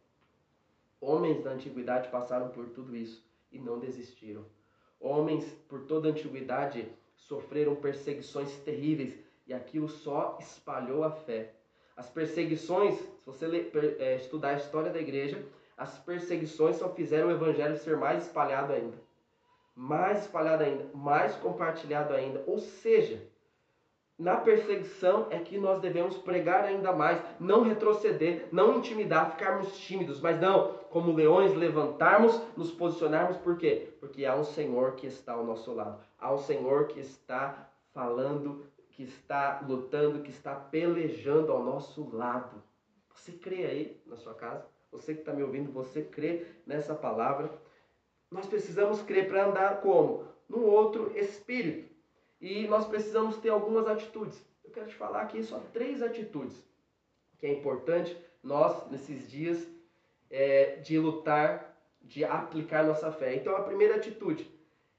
Homens 1.07 1.43
da 1.43 1.51
antiguidade 1.51 2.09
passaram 2.09 2.49
por 2.49 2.69
tudo 2.69 2.95
isso 2.95 3.23
e 3.51 3.59
não 3.59 3.77
desistiram. 3.77 4.43
Homens 4.99 5.45
por 5.69 5.83
toda 5.83 6.07
a 6.07 6.11
antiguidade 6.11 6.91
sofreram 7.15 7.75
perseguições 7.75 8.57
terríveis 8.61 9.13
e 9.45 9.53
aquilo 9.53 9.87
só 9.87 10.35
espalhou 10.41 11.03
a 11.03 11.11
fé. 11.11 11.53
As 11.95 12.09
perseguições, 12.09 12.95
se 12.95 13.23
você 13.23 13.69
é, 13.99 14.15
estudar 14.15 14.49
a 14.49 14.57
história 14.57 14.91
da 14.91 14.99
igreja, 14.99 15.45
as 15.77 15.95
perseguições 15.99 16.77
só 16.77 16.89
fizeram 16.89 17.27
o 17.27 17.31
evangelho 17.31 17.77
ser 17.77 17.97
mais 17.97 18.25
espalhado 18.25 18.73
ainda. 18.73 18.97
Mais 19.75 20.21
espalhado 20.23 20.63
ainda, 20.63 20.89
mais 20.91 21.35
compartilhado 21.35 22.15
ainda. 22.15 22.43
Ou 22.47 22.57
seja, 22.57 23.21
na 24.17 24.37
perseguição 24.37 25.27
é 25.29 25.39
que 25.39 25.57
nós 25.57 25.81
devemos 25.81 26.17
pregar 26.17 26.63
ainda 26.63 26.93
mais, 26.93 27.21
não 27.37 27.63
retroceder, 27.63 28.47
não 28.51 28.77
intimidar, 28.77 29.31
ficarmos 29.31 29.77
tímidos, 29.77 30.21
mas 30.21 30.39
não, 30.39 30.73
como 30.89 31.11
leões, 31.11 31.53
levantarmos, 31.53 32.41
nos 32.55 32.71
posicionarmos, 32.71 33.35
por 33.37 33.57
quê? 33.57 33.89
Porque 33.99 34.25
há 34.25 34.35
um 34.35 34.43
Senhor 34.45 34.93
que 34.93 35.05
está 35.05 35.33
ao 35.33 35.43
nosso 35.43 35.73
lado, 35.73 35.99
há 36.17 36.33
um 36.33 36.37
Senhor 36.37 36.87
que 36.87 37.01
está 37.01 37.69
falando, 37.93 38.65
que 38.91 39.03
está 39.03 39.61
lutando, 39.67 40.21
que 40.21 40.29
está 40.29 40.55
pelejando 40.55 41.51
ao 41.51 41.61
nosso 41.61 42.09
lado. 42.15 42.63
Você 43.13 43.33
crê 43.33 43.65
aí 43.65 44.01
na 44.05 44.15
sua 44.15 44.33
casa? 44.33 44.65
Você 44.91 45.13
que 45.13 45.19
está 45.19 45.33
me 45.33 45.43
ouvindo, 45.43 45.71
você 45.73 46.01
crê 46.01 46.45
nessa 46.65 46.95
palavra? 46.95 47.51
Nós 48.31 48.45
precisamos 48.45 49.01
crer 49.01 49.27
para 49.27 49.45
andar 49.45 49.81
como? 49.81 50.25
Num 50.47 50.63
outro 50.63 51.11
espírito. 51.17 51.94
E 52.39 52.67
nós 52.67 52.85
precisamos 52.85 53.37
ter 53.37 53.49
algumas 53.49 53.87
atitudes. 53.87 54.43
Eu 54.63 54.71
quero 54.71 54.87
te 54.87 54.95
falar 54.95 55.21
aqui 55.21 55.43
só 55.43 55.59
três 55.71 56.01
atitudes 56.01 56.63
que 57.37 57.45
é 57.45 57.53
importante 57.53 58.17
nós, 58.41 58.89
nesses 58.89 59.29
dias, 59.29 59.67
é, 60.29 60.77
de 60.77 60.97
lutar, 60.97 61.75
de 62.01 62.23
aplicar 62.23 62.83
nossa 62.83 63.11
fé. 63.11 63.35
Então, 63.35 63.55
a 63.55 63.63
primeira 63.63 63.95
atitude 63.95 64.49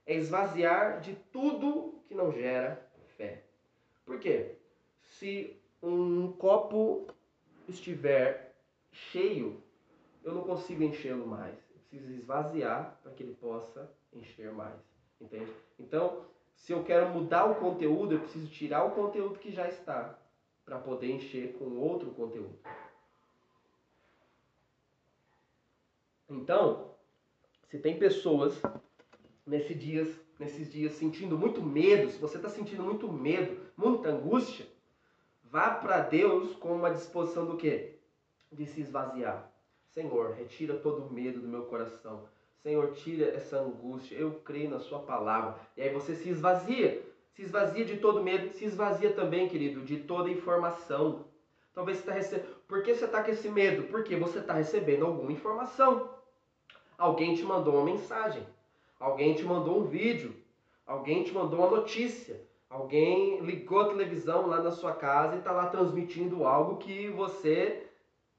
é 0.05 0.15
esvaziar 0.15 1.01
de 1.01 1.15
tudo 1.33 2.01
que 2.07 2.15
não 2.15 2.33
gera 2.33 2.89
fé. 3.17 3.43
Por 4.05 4.19
quê? 4.19 4.57
Se 5.03 5.57
um 5.83 6.33
copo 6.33 7.07
estiver 7.69 8.55
cheio, 8.93 9.63
eu 10.23 10.35
não 10.35 10.43
consigo 10.43 10.83
enchê-lo 10.83 11.27
mais. 11.27 11.55
Eu 11.71 11.79
preciso 11.79 12.13
esvaziar 12.13 12.99
para 13.03 13.13
que 13.13 13.23
ele 13.23 13.35
possa 13.35 13.91
encher 14.13 14.53
mais. 14.53 14.81
Entende? 15.21 15.51
Então, 15.79 16.25
se 16.57 16.73
eu 16.73 16.83
quero 16.83 17.09
mudar 17.11 17.45
o 17.47 17.55
conteúdo, 17.57 18.15
eu 18.15 18.21
preciso 18.21 18.49
tirar 18.49 18.85
o 18.85 18.91
conteúdo 18.91 19.39
que 19.39 19.53
já 19.53 19.69
está 19.69 20.19
para 20.65 20.79
poder 20.79 21.13
encher 21.13 21.53
com 21.59 21.77
outro 21.77 22.11
conteúdo. 22.11 22.59
Então, 26.29 26.91
se 27.69 27.79
tem 27.79 27.99
pessoas 27.99 28.61
nesses 29.47 29.79
dias, 29.79 30.09
nesses 30.41 30.73
dias 30.73 30.95
sentindo 30.95 31.39
muito 31.39 31.63
medo, 31.63 32.11
se 32.11 32.19
você 32.19 32.37
está 32.37 32.49
sentindo 32.49 32.83
muito 32.83 33.11
medo, 33.13 33.61
muita 33.77 34.09
angústia, 34.09 34.67
vá 35.45 35.71
para 35.71 36.01
Deus 36.01 36.57
com 36.57 36.75
uma 36.75 36.91
disposição 36.91 37.47
do 37.47 37.57
quê? 37.57 38.01
De 38.51 38.67
se 38.67 38.81
esvaziar. 38.81 39.53
Senhor, 39.95 40.33
retira 40.35 40.77
todo 40.77 41.07
o 41.07 41.13
medo 41.13 41.41
do 41.41 41.49
meu 41.49 41.67
coração. 41.67 42.29
Senhor, 42.63 42.93
tira 42.93 43.27
essa 43.35 43.59
angústia. 43.59 44.17
Eu 44.17 44.41
creio 44.45 44.71
na 44.71 44.81
Sua 44.81 45.01
palavra. 45.01 45.57
E 45.77 45.83
aí 45.83 45.93
você 45.93 46.15
se 46.15 46.29
esvazia. 46.29 47.03
Se 47.35 47.43
esvazia 47.43 47.85
de 47.85 47.99
todo 47.99 48.23
medo. 48.23 48.53
Se 48.55 48.65
esvazia 48.65 49.13
também, 49.13 49.49
querido, 49.49 49.83
de 49.83 49.99
toda 49.99 50.31
informação. 50.31 51.25
Talvez 51.73 51.99
você 51.99 52.03
está 52.03 52.13
recebendo. 52.15 52.57
Por 52.67 52.83
que 52.83 52.95
você 52.95 53.05
está 53.05 53.23
com 53.23 53.31
esse 53.31 53.49
medo? 53.49 53.85
Porque 53.85 54.17
você 54.17 54.39
está 54.39 54.55
recebendo 54.55 55.07
alguma 55.07 55.31
informação. 55.31 56.11
Alguém 56.99 57.35
te 57.35 57.43
mandou 57.43 57.75
uma 57.75 57.85
mensagem. 57.85 58.43
Alguém 58.99 59.35
te 59.35 59.45
mandou 59.45 59.81
um 59.81 59.85
vídeo. 59.85 60.35
Alguém 60.87 61.23
te 61.23 61.33
mandou 61.33 61.61
uma 61.61 61.71
notícia. 61.71 62.41
Alguém 62.69 63.41
ligou 63.41 63.81
a 63.81 63.89
televisão 63.89 64.47
lá 64.47 64.61
na 64.61 64.71
sua 64.71 64.93
casa 64.93 65.37
e 65.37 65.39
está 65.39 65.53
lá 65.53 65.67
transmitindo 65.67 66.45
algo 66.45 66.79
que 66.79 67.09
você 67.11 67.87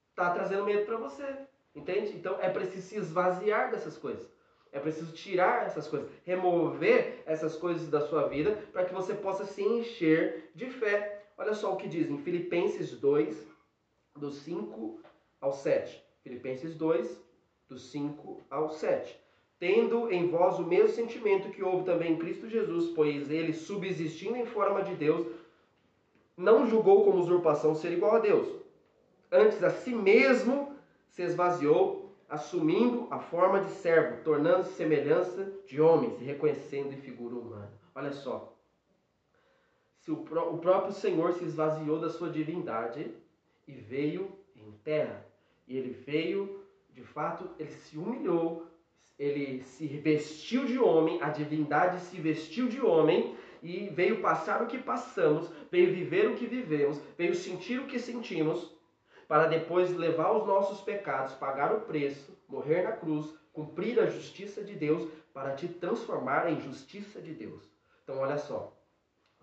está 0.09 0.31
trazendo 0.31 0.65
medo 0.65 0.85
para 0.85 0.97
você. 0.97 1.47
Entende? 1.77 2.13
Então 2.15 2.37
é 2.41 2.49
preciso 2.49 2.87
se 2.87 2.95
esvaziar 2.97 3.69
dessas 3.69 3.95
coisas. 3.95 4.27
É 4.71 4.79
preciso 4.79 5.13
tirar 5.13 5.67
essas 5.67 5.87
coisas, 5.87 6.09
remover 6.25 7.21
essas 7.25 7.55
coisas 7.55 7.87
da 7.87 8.01
sua 8.01 8.27
vida 8.27 8.59
para 8.73 8.83
que 8.83 8.93
você 8.93 9.13
possa 9.13 9.45
se 9.45 9.61
encher 9.61 10.51
de 10.55 10.69
fé. 10.71 11.23
Olha 11.37 11.53
só 11.53 11.71
o 11.71 11.77
que 11.77 11.87
diz 11.87 12.09
em 12.09 12.17
Filipenses 12.17 12.91
2, 12.99 13.47
do 14.15 14.31
5 14.31 14.99
ao 15.39 15.53
7. 15.53 16.03
Filipenses 16.23 16.75
2, 16.75 17.23
do 17.69 17.77
5 17.77 18.43
ao 18.49 18.69
7. 18.69 19.17
Tendo 19.59 20.11
em 20.11 20.29
vós 20.29 20.57
o 20.57 20.65
mesmo 20.65 20.89
sentimento 20.89 21.51
que 21.51 21.63
houve 21.63 21.85
também 21.85 22.13
em 22.13 22.17
Cristo 22.17 22.49
Jesus, 22.49 22.91
pois 22.95 23.29
ele, 23.29 23.53
subsistindo 23.53 24.35
em 24.35 24.45
forma 24.45 24.81
de 24.81 24.95
Deus, 24.95 25.27
não 26.35 26.67
julgou 26.67 27.05
como 27.05 27.19
usurpação 27.19 27.75
ser 27.75 27.91
igual 27.91 28.15
a 28.15 28.19
Deus. 28.19 28.47
Antes 29.31 29.63
a 29.63 29.69
si 29.69 29.93
mesmo 29.93 30.76
se 31.17 31.23
esvaziou, 31.23 32.15
assumindo 32.29 33.07
a 33.09 33.17
forma 33.17 33.61
de 33.61 33.71
servo, 33.71 34.23
tornando-se 34.23 34.75
semelhança 34.75 35.51
de 35.65 35.81
homens 35.81 36.21
e 36.21 36.23
reconhecendo 36.23 36.93
em 36.93 36.97
figura 36.97 37.33
humana. 37.33 37.73
Olha 37.95 38.11
só. 38.11 38.55
Se 39.97 40.11
o, 40.11 40.17
pró 40.17 40.51
o 40.51 40.59
próprio 40.59 40.93
Senhor 40.93 41.33
se 41.33 41.43
esvaziou 41.43 41.99
da 41.99 42.11
sua 42.11 42.29
divindade 42.29 43.11
e 43.67 43.71
veio 43.71 44.31
em 44.55 44.71
terra, 44.83 45.25
e 45.67 45.75
ele 45.75 45.89
veio, 45.89 46.63
de 46.93 47.01
fato, 47.01 47.49
ele 47.57 47.71
se 47.71 47.97
humilhou, 47.97 48.67
ele 49.17 49.63
se 49.63 49.87
vestiu 49.87 50.65
de 50.65 50.77
homem, 50.77 51.19
a 51.23 51.29
divindade 51.29 51.99
se 52.01 52.21
vestiu 52.21 52.67
de 52.67 52.79
homem 52.79 53.35
e 53.63 53.89
veio 53.89 54.21
passar 54.21 54.61
o 54.61 54.67
que 54.67 54.77
passamos, 54.77 55.49
veio 55.71 55.91
viver 55.91 56.29
o 56.29 56.35
que 56.35 56.45
vivemos, 56.45 57.01
veio 57.17 57.33
sentir 57.33 57.79
o 57.79 57.87
que 57.87 57.97
sentimos 57.97 58.76
para 59.27 59.47
depois 59.47 59.95
levar 59.95 60.31
os 60.31 60.47
nossos 60.47 60.81
pecados, 60.81 61.33
pagar 61.33 61.73
o 61.73 61.81
preço, 61.81 62.37
morrer 62.47 62.83
na 62.83 62.93
cruz, 62.93 63.33
cumprir 63.51 63.99
a 63.99 64.05
justiça 64.05 64.63
de 64.63 64.73
Deus, 64.73 65.09
para 65.33 65.53
te 65.53 65.67
transformar 65.67 66.49
em 66.49 66.59
justiça 66.61 67.21
de 67.21 67.33
Deus. 67.33 67.63
Então, 68.03 68.17
olha 68.17 68.37
só, 68.37 68.73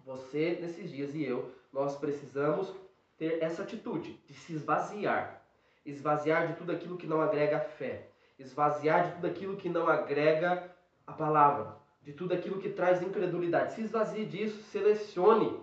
você 0.05 0.59
nesses 0.61 0.91
dias 0.91 1.15
e 1.15 1.25
eu, 1.25 1.53
nós 1.73 1.97
precisamos 1.97 2.75
ter 3.17 3.43
essa 3.43 3.63
atitude 3.63 4.21
de 4.27 4.35
se 4.35 4.55
esvaziar, 4.55 5.43
esvaziar 5.85 6.49
de 6.49 6.55
tudo 6.55 6.73
aquilo 6.73 6.97
que 6.97 7.07
não 7.07 7.21
agrega 7.21 7.61
fé, 7.61 8.09
esvaziar 8.39 9.07
de 9.07 9.15
tudo 9.17 9.27
aquilo 9.27 9.57
que 9.57 9.69
não 9.69 9.87
agrega 9.87 10.71
a 11.07 11.13
palavra, 11.13 11.77
de 12.03 12.13
tudo 12.13 12.35
aquilo 12.35 12.61
que 12.61 12.71
traz 12.71 13.03
incredulidade. 13.03 13.75
Se 13.75 13.83
esvazie 13.83 14.25
disso, 14.25 14.63
selecione 14.65 15.61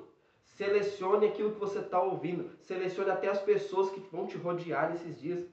Selecione 0.52 1.28
aquilo 1.28 1.54
que 1.54 1.60
você 1.60 1.80
está 1.80 2.02
ouvindo. 2.02 2.52
Selecione 2.62 3.10
até 3.10 3.30
as 3.30 3.42
pessoas 3.42 3.90
que 3.90 4.00
vão 4.00 4.28
te 4.28 4.38
rodear 4.38 4.92
nesses 4.92 5.20
dias. 5.20 5.46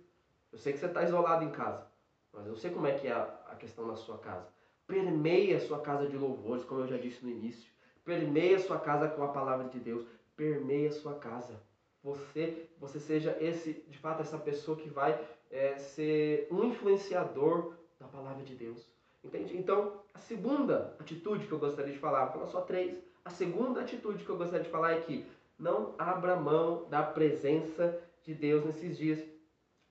Eu 0.53 0.59
sei 0.59 0.73
que 0.73 0.79
você 0.79 0.87
está 0.87 1.03
isolado 1.03 1.45
em 1.45 1.51
casa, 1.51 1.87
mas 2.33 2.47
eu 2.47 2.57
sei 2.57 2.71
como 2.71 2.87
é 2.87 2.93
que 2.93 3.07
é 3.07 3.13
a 3.13 3.55
questão 3.59 3.87
na 3.87 3.97
sua 3.97 4.19
casa. 4.19 4.49
Permeie 4.87 5.55
a 5.55 5.61
sua 5.61 5.81
casa 5.81 6.09
de 6.09 6.17
louvores, 6.17 6.65
como 6.65 6.81
eu 6.81 6.89
já 6.89 6.97
disse 6.97 7.25
no 7.25 7.31
início. 7.31 7.71
Permeie 8.05 8.55
a 8.55 8.59
sua 8.59 8.79
casa 8.79 9.09
com 9.09 9.23
a 9.23 9.29
palavra 9.29 9.69
de 9.69 9.79
Deus. 9.79 10.07
Permeie 10.35 10.89
a 10.89 10.93
sua 10.93 11.15
casa. 11.15 11.61
Você, 12.03 12.71
você 12.79 12.99
seja 12.99 13.37
esse, 13.41 13.85
de 13.89 13.99
fato, 13.99 14.23
essa 14.23 14.39
pessoa 14.39 14.79
que 14.79 14.89
vai 14.89 15.21
é, 15.51 15.77
ser 15.77 16.49
um 16.51 16.65
influenciador 16.65 17.75
da 18.01 18.07
palavra 18.07 18.43
de 18.45 18.55
Deus. 18.55 18.91
Entende? 19.23 19.57
Então, 19.57 20.01
a 20.15 20.19
segunda 20.19 20.97
atitude 20.99 21.47
que 21.47 21.53
eu 21.53 21.59
gostaria 21.59 21.93
de 21.93 21.99
falar, 21.99 22.27
vou 22.27 22.35
falar 22.35 22.47
só 22.47 22.61
três, 22.63 22.97
a 23.29 23.31
segunda 23.31 23.83
atitude 23.83 24.25
que 24.25 24.31
eu 24.31 24.38
gostaria 24.38 24.64
de 24.64 24.71
falar 24.71 24.93
é 24.93 25.01
que 25.01 25.27
não 25.59 25.95
abra 25.99 26.35
mão 26.35 26.87
da 26.88 27.03
presença 27.03 28.01
de 28.23 28.33
Deus 28.33 28.64
nesses 28.64 28.97
dias. 28.97 29.23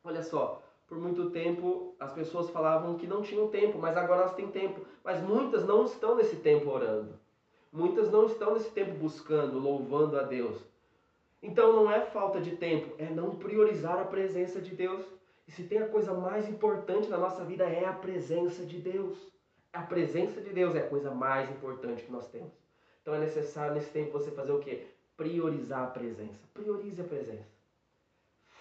Olha 0.03 0.23
só, 0.23 0.63
por 0.87 0.97
muito 0.97 1.29
tempo 1.29 1.95
as 1.99 2.11
pessoas 2.11 2.49
falavam 2.49 2.97
que 2.97 3.05
não 3.05 3.21
tinham 3.21 3.47
tempo, 3.49 3.77
mas 3.77 3.95
agora 3.95 4.21
elas 4.21 4.33
têm 4.33 4.47
tempo. 4.47 4.81
Mas 5.03 5.21
muitas 5.21 5.63
não 5.63 5.85
estão 5.85 6.15
nesse 6.15 6.37
tempo 6.37 6.71
orando. 6.71 7.13
Muitas 7.71 8.09
não 8.09 8.25
estão 8.25 8.55
nesse 8.55 8.71
tempo 8.71 8.97
buscando, 8.97 9.59
louvando 9.59 10.19
a 10.19 10.23
Deus. 10.23 10.59
Então 11.43 11.73
não 11.73 11.91
é 11.91 12.01
falta 12.01 12.41
de 12.41 12.57
tempo, 12.57 12.95
é 12.97 13.07
não 13.07 13.35
priorizar 13.35 13.99
a 13.99 14.05
presença 14.05 14.59
de 14.59 14.73
Deus. 14.73 15.05
E 15.47 15.51
se 15.51 15.61
tem 15.63 15.77
a 15.77 15.87
coisa 15.87 16.11
mais 16.11 16.49
importante 16.49 17.07
na 17.07 17.19
nossa 17.19 17.45
vida 17.45 17.65
é 17.65 17.85
a 17.85 17.93
presença 17.93 18.65
de 18.65 18.79
Deus. 18.79 19.15
A 19.71 19.83
presença 19.83 20.41
de 20.41 20.49
Deus 20.49 20.73
é 20.73 20.79
a 20.79 20.89
coisa 20.89 21.11
mais 21.11 21.51
importante 21.51 22.01
que 22.01 22.11
nós 22.11 22.27
temos. 22.29 22.66
Então 23.07 23.15
é 23.15 23.19
necessário 23.19 23.73
nesse 23.73 23.89
tempo 23.89 24.11
você 24.11 24.29
fazer 24.31 24.51
o 24.51 24.59
quê? 24.59 24.85
Priorizar 25.15 25.81
a 25.81 25.87
presença. 25.87 26.45
Priorize 26.53 26.99
a 26.99 27.05
presença. 27.05 27.47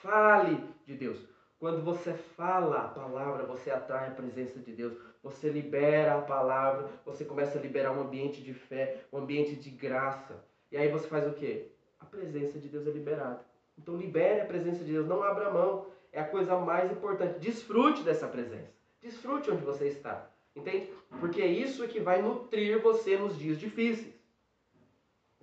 Fale 0.01 0.63
de 0.87 0.95
Deus. 0.95 1.19
Quando 1.59 1.83
você 1.83 2.13
fala 2.15 2.83
a 2.83 2.89
palavra, 2.89 3.43
você 3.43 3.73
atrai 3.73 4.07
a 4.07 4.13
presença 4.13 4.61
de 4.61 4.71
Deus. 4.71 4.97
Você 5.21 5.49
libera 5.49 6.17
a 6.17 6.23
palavra, 6.23 6.89
você 7.05 7.25
começa 7.25 7.59
a 7.59 7.61
liberar 7.61 7.91
um 7.91 8.03
ambiente 8.03 8.41
de 8.41 8.55
fé, 8.55 9.01
um 9.13 9.19
ambiente 9.19 9.57
de 9.57 9.69
graça. 9.69 10.41
E 10.71 10.77
aí 10.77 10.93
você 10.93 11.09
faz 11.09 11.27
o 11.27 11.33
quê? 11.33 11.67
A 11.99 12.05
presença 12.05 12.57
de 12.57 12.69
Deus 12.69 12.87
é 12.87 12.91
liberada. 12.91 13.45
Então 13.77 13.97
libere 13.97 14.43
a 14.43 14.47
presença 14.47 14.85
de 14.85 14.93
Deus, 14.93 15.09
não 15.09 15.25
abra 15.25 15.51
mão. 15.51 15.87
É 16.13 16.21
a 16.21 16.25
coisa 16.25 16.57
mais 16.57 16.93
importante. 16.93 17.41
Desfrute 17.41 18.05
dessa 18.05 18.29
presença. 18.29 18.71
Desfrute 19.03 19.51
onde 19.51 19.65
você 19.65 19.89
está. 19.89 20.31
Entende? 20.55 20.89
Porque 21.19 21.43
é 21.43 21.49
isso 21.49 21.89
que 21.89 21.99
vai 21.99 22.23
nutrir 22.23 22.81
você 22.81 23.17
nos 23.19 23.37
dias 23.37 23.59
difíceis. 23.59 24.16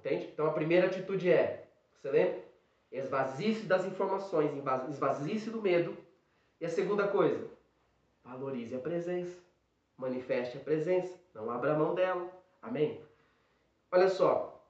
Entende? 0.04 0.30
Então 0.34 0.46
a 0.46 0.52
primeira 0.52 0.88
atitude 0.88 1.32
é, 1.32 1.66
você 1.96 2.12
lembra? 2.12 2.44
Esvazie-se 2.92 3.66
das 3.66 3.86
informações, 3.86 4.52
esvazie-se 4.90 5.50
do 5.50 5.62
medo. 5.62 5.96
E 6.60 6.66
a 6.66 6.70
segunda 6.70 7.08
coisa, 7.08 7.48
valorize 8.22 8.76
a 8.76 8.80
presença. 8.80 9.42
Manifeste 9.98 10.58
a 10.58 10.60
presença. 10.62 11.18
Não 11.34 11.50
abra 11.50 11.78
mão 11.78 11.96
dela. 11.96 12.30
Amém? 12.62 13.02
Olha 13.90 14.10
só. 14.10 14.62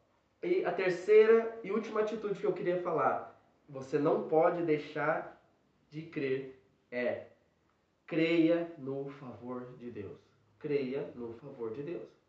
E 0.44 0.64
a 0.66 0.72
terceira 0.72 1.60
e 1.64 1.72
última 1.72 2.02
atitude 2.02 2.40
que 2.40 2.46
eu 2.46 2.54
queria 2.54 2.82
falar. 2.84 3.36
Você 3.68 3.98
não 3.98 4.28
pode 4.28 4.62
deixar 4.64 5.42
de 5.90 6.04
crer. 6.04 6.62
É 6.92 7.26
creia 8.06 8.72
no 8.78 9.10
favor 9.10 9.66
de 9.78 9.90
Deus. 9.90 10.20
Creia 10.60 11.12
no 11.16 11.34
favor 11.34 11.74
de 11.74 11.82
Deus 11.82 12.23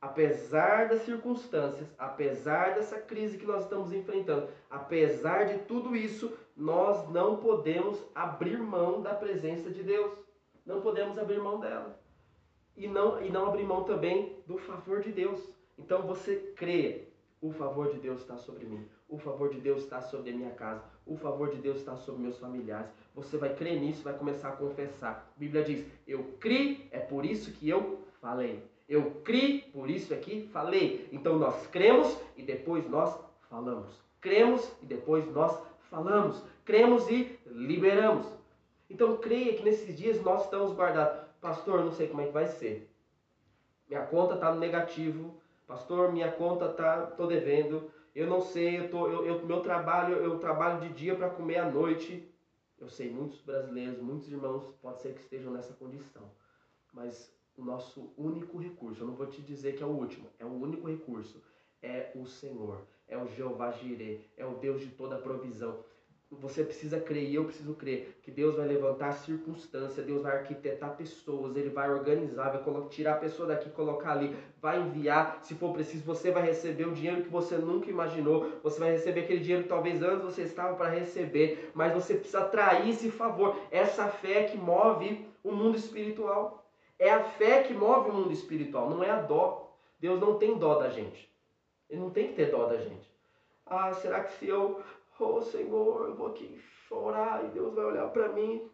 apesar 0.00 0.88
das 0.88 1.02
circunstâncias, 1.02 1.86
apesar 1.98 2.74
dessa 2.74 2.98
crise 2.98 3.36
que 3.36 3.46
nós 3.46 3.64
estamos 3.64 3.92
enfrentando, 3.92 4.48
apesar 4.70 5.44
de 5.44 5.58
tudo 5.64 5.94
isso, 5.94 6.32
nós 6.56 7.08
não 7.10 7.36
podemos 7.36 8.02
abrir 8.14 8.58
mão 8.58 9.02
da 9.02 9.14
presença 9.14 9.70
de 9.70 9.82
Deus. 9.82 10.12
Não 10.64 10.80
podemos 10.80 11.18
abrir 11.18 11.40
mão 11.40 11.60
dela. 11.60 11.98
E 12.76 12.86
não, 12.86 13.22
e 13.22 13.30
não 13.30 13.46
abrir 13.46 13.64
mão 13.64 13.84
também 13.84 14.36
do 14.46 14.56
favor 14.56 15.00
de 15.00 15.12
Deus. 15.12 15.50
Então 15.78 16.02
você 16.02 16.36
crê, 16.56 17.08
o 17.40 17.52
favor 17.52 17.90
de 17.90 17.98
Deus 17.98 18.20
está 18.20 18.36
sobre 18.36 18.64
mim. 18.64 18.86
O 19.08 19.18
favor 19.18 19.50
de 19.50 19.60
Deus 19.60 19.82
está 19.82 20.00
sobre 20.00 20.30
a 20.30 20.34
minha 20.34 20.52
casa. 20.52 20.84
O 21.04 21.16
favor 21.16 21.50
de 21.50 21.56
Deus 21.56 21.78
está 21.78 21.96
sobre 21.96 22.22
meus 22.22 22.38
familiares. 22.38 22.90
Você 23.14 23.36
vai 23.36 23.54
crer 23.54 23.80
nisso, 23.80 24.04
vai 24.04 24.16
começar 24.16 24.50
a 24.50 24.56
confessar. 24.56 25.30
A 25.34 25.38
Bíblia 25.38 25.64
diz: 25.64 25.84
Eu 26.06 26.22
criei, 26.38 26.88
é 26.92 27.00
por 27.00 27.24
isso 27.24 27.50
que 27.52 27.68
eu 27.68 28.00
falei. 28.20 28.62
Eu 28.90 29.12
criei, 29.22 29.60
por 29.72 29.88
isso 29.88 30.12
aqui 30.12 30.48
falei. 30.52 31.08
Então 31.12 31.38
nós 31.38 31.64
cremos 31.68 32.18
e 32.36 32.42
depois 32.42 32.90
nós 32.90 33.16
falamos. 33.48 33.86
Cremos 34.20 34.68
e 34.82 34.86
depois 34.86 35.24
nós 35.32 35.56
falamos. 35.82 36.42
Cremos 36.64 37.08
e 37.08 37.38
liberamos. 37.46 38.26
Então 38.90 39.16
creia 39.16 39.54
que 39.54 39.62
nesses 39.62 39.96
dias 39.96 40.20
nós 40.20 40.42
estamos 40.42 40.72
guardados. 40.72 41.20
Pastor, 41.40 41.84
não 41.84 41.92
sei 41.92 42.08
como 42.08 42.20
é 42.22 42.26
que 42.26 42.32
vai 42.32 42.48
ser. 42.48 42.90
Minha 43.88 44.04
conta 44.06 44.34
está 44.34 44.52
no 44.52 44.58
negativo. 44.58 45.40
Pastor, 45.68 46.12
minha 46.12 46.32
conta 46.32 46.68
tá, 46.68 47.06
tô 47.06 47.28
devendo. 47.28 47.92
Eu 48.12 48.26
não 48.26 48.40
sei, 48.40 48.80
eu 48.80 48.90
tô, 48.90 49.06
eu, 49.06 49.24
eu 49.24 49.46
meu 49.46 49.60
trabalho, 49.60 50.16
eu 50.16 50.40
trabalho 50.40 50.80
de 50.80 50.88
dia 50.94 51.14
para 51.14 51.30
comer 51.30 51.58
à 51.58 51.70
noite. 51.70 52.28
Eu 52.76 52.88
sei, 52.88 53.08
muitos 53.08 53.40
brasileiros, 53.40 54.00
muitos 54.00 54.28
irmãos, 54.28 54.64
pode 54.82 55.00
ser 55.00 55.14
que 55.14 55.20
estejam 55.20 55.52
nessa 55.52 55.74
condição. 55.74 56.28
Mas 56.92 57.32
o 57.60 57.64
nosso 57.64 58.12
único 58.16 58.58
recurso. 58.58 59.02
Eu 59.02 59.06
não 59.06 59.14
vou 59.14 59.26
te 59.26 59.42
dizer 59.42 59.76
que 59.76 59.82
é 59.82 59.86
o 59.86 59.90
último, 59.90 60.26
é 60.38 60.44
o 60.44 60.52
único 60.52 60.88
recurso. 60.88 61.42
É 61.82 62.10
o 62.14 62.26
Senhor, 62.26 62.82
é 63.08 63.16
o 63.16 63.26
Jeová 63.26 63.70
Jireh, 63.70 64.20
é 64.36 64.44
o 64.44 64.54
Deus 64.54 64.80
de 64.80 64.88
toda 64.88 65.16
provisão. 65.16 65.78
Você 66.30 66.62
precisa 66.62 67.00
crer 67.00 67.28
e 67.28 67.34
eu 67.34 67.44
preciso 67.44 67.74
crer 67.74 68.20
que 68.22 68.30
Deus 68.30 68.54
vai 68.54 68.68
levantar 68.68 69.12
circunstância, 69.12 70.00
Deus 70.00 70.22
vai 70.22 70.36
arquitetar 70.36 70.96
pessoas, 70.96 71.56
Ele 71.56 71.70
vai 71.70 71.90
organizar, 71.90 72.50
vai 72.50 72.88
tirar 72.88 73.14
a 73.14 73.18
pessoa 73.18 73.48
daqui, 73.48 73.68
colocar 73.70 74.12
ali, 74.12 74.36
vai 74.62 74.80
enviar. 74.80 75.40
Se 75.42 75.56
for 75.56 75.72
preciso, 75.72 76.04
você 76.04 76.30
vai 76.30 76.44
receber 76.44 76.86
o 76.86 76.92
dinheiro 76.92 77.22
que 77.22 77.28
você 77.28 77.56
nunca 77.56 77.90
imaginou. 77.90 78.60
Você 78.62 78.78
vai 78.78 78.92
receber 78.92 79.22
aquele 79.22 79.40
dinheiro 79.40 79.64
que 79.64 79.68
talvez 79.68 80.00
antes 80.02 80.22
você 80.22 80.42
estava 80.42 80.76
para 80.76 80.90
receber, 80.90 81.72
mas 81.74 81.92
você 81.92 82.14
precisa 82.14 82.40
atrair 82.40 82.90
esse 82.90 83.10
favor. 83.10 83.56
Essa 83.72 84.06
fé 84.06 84.44
que 84.44 84.56
move 84.56 85.26
o 85.42 85.50
mundo 85.50 85.76
espiritual. 85.76 86.59
É 87.00 87.10
a 87.10 87.24
fé 87.24 87.62
que 87.62 87.72
move 87.72 88.10
o 88.10 88.12
mundo 88.12 88.30
espiritual, 88.30 88.90
não 88.90 89.02
é 89.02 89.08
a 89.08 89.22
dó. 89.22 89.74
Deus 89.98 90.20
não 90.20 90.38
tem 90.38 90.58
dó 90.58 90.78
da 90.78 90.90
gente. 90.90 91.32
Ele 91.88 91.98
não 91.98 92.10
tem 92.10 92.28
que 92.28 92.34
ter 92.34 92.50
dó 92.50 92.66
da 92.66 92.76
gente. 92.76 93.10
Ah, 93.64 93.94
será 93.94 94.22
que 94.22 94.32
se 94.34 94.46
eu, 94.46 94.84
oh 95.18 95.40
Senhor, 95.40 96.08
eu 96.08 96.14
vou 96.14 96.26
aqui 96.26 96.62
chorar 96.86 97.42
e 97.46 97.48
Deus 97.48 97.74
vai 97.74 97.86
olhar 97.86 98.06
para 98.10 98.28
mim? 98.28 98.70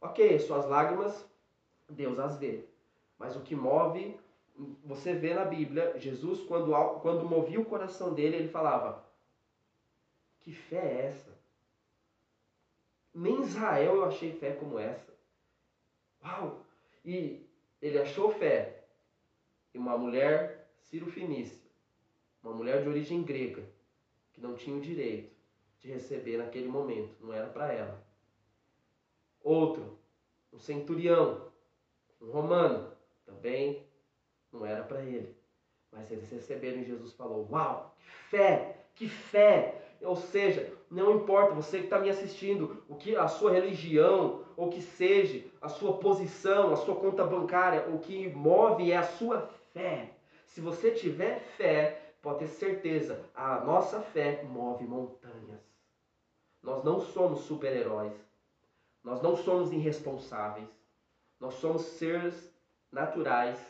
Ok, 0.00 0.38
suas 0.38 0.64
lágrimas, 0.64 1.28
Deus 1.90 2.18
as 2.18 2.38
vê. 2.38 2.64
Mas 3.18 3.36
o 3.36 3.42
que 3.42 3.54
move, 3.54 4.18
você 4.82 5.12
vê 5.12 5.34
na 5.34 5.44
Bíblia, 5.44 5.92
Jesus, 5.98 6.40
quando, 6.44 6.72
quando 7.00 7.28
movia 7.28 7.60
o 7.60 7.66
coração 7.66 8.14
dele, 8.14 8.36
ele 8.36 8.48
falava: 8.48 9.04
Que 10.40 10.52
fé 10.52 10.76
é 10.76 11.06
essa? 11.08 11.36
Nem 13.12 13.34
em 13.34 13.42
Israel 13.42 13.96
eu 13.96 14.04
achei 14.06 14.32
fé 14.32 14.52
como 14.52 14.78
essa. 14.78 15.12
Uau! 16.24 16.62
E 17.04 17.47
ele 17.80 17.98
achou 17.98 18.30
fé 18.30 18.84
em 19.74 19.78
uma 19.78 19.96
mulher 19.96 20.68
cirofinícia, 20.82 21.68
uma 22.42 22.52
mulher 22.52 22.82
de 22.82 22.88
origem 22.88 23.22
grega, 23.22 23.62
que 24.32 24.40
não 24.40 24.54
tinha 24.56 24.76
o 24.76 24.80
direito 24.80 25.36
de 25.80 25.88
receber 25.88 26.38
naquele 26.38 26.68
momento, 26.68 27.14
não 27.20 27.32
era 27.32 27.48
para 27.48 27.72
ela. 27.72 28.04
Outro, 29.42 29.98
um 30.52 30.58
centurião, 30.58 31.50
um 32.20 32.30
romano, 32.30 32.92
também 33.24 33.86
não 34.52 34.66
era 34.66 34.82
para 34.82 35.02
ele. 35.02 35.36
Mas 35.92 36.10
eles 36.10 36.30
receberam 36.30 36.80
e 36.80 36.84
Jesus 36.84 37.12
falou: 37.12 37.48
Uau, 37.50 37.96
que 37.98 38.10
fé, 38.28 38.84
que 38.94 39.08
fé! 39.08 39.96
Ou 40.02 40.16
seja, 40.16 40.72
não 40.90 41.16
importa 41.16 41.54
você 41.54 41.78
que 41.78 41.84
está 41.84 41.98
me 41.98 42.10
assistindo, 42.10 42.82
o 42.88 42.96
que 42.96 43.16
a 43.16 43.26
sua 43.26 43.52
religião, 43.52 44.44
ou 44.58 44.68
que 44.68 44.82
seja 44.82 45.48
a 45.62 45.68
sua 45.68 45.98
posição, 45.98 46.72
a 46.72 46.76
sua 46.76 46.96
conta 46.96 47.22
bancária, 47.22 47.88
o 47.94 48.00
que 48.00 48.28
move 48.30 48.90
é 48.90 48.96
a 48.96 49.04
sua 49.04 49.48
fé. 49.72 50.10
Se 50.48 50.60
você 50.60 50.90
tiver 50.90 51.38
fé, 51.56 52.12
pode 52.20 52.40
ter 52.40 52.48
certeza, 52.48 53.24
a 53.36 53.60
nossa 53.60 54.00
fé 54.00 54.42
move 54.42 54.84
montanhas. 54.84 55.60
Nós 56.60 56.82
não 56.82 56.98
somos 56.98 57.42
super-heróis. 57.42 58.12
Nós 59.04 59.22
não 59.22 59.36
somos 59.36 59.72
irresponsáveis. 59.72 60.68
Nós 61.38 61.54
somos 61.54 61.82
seres 61.82 62.52
naturais, 62.90 63.60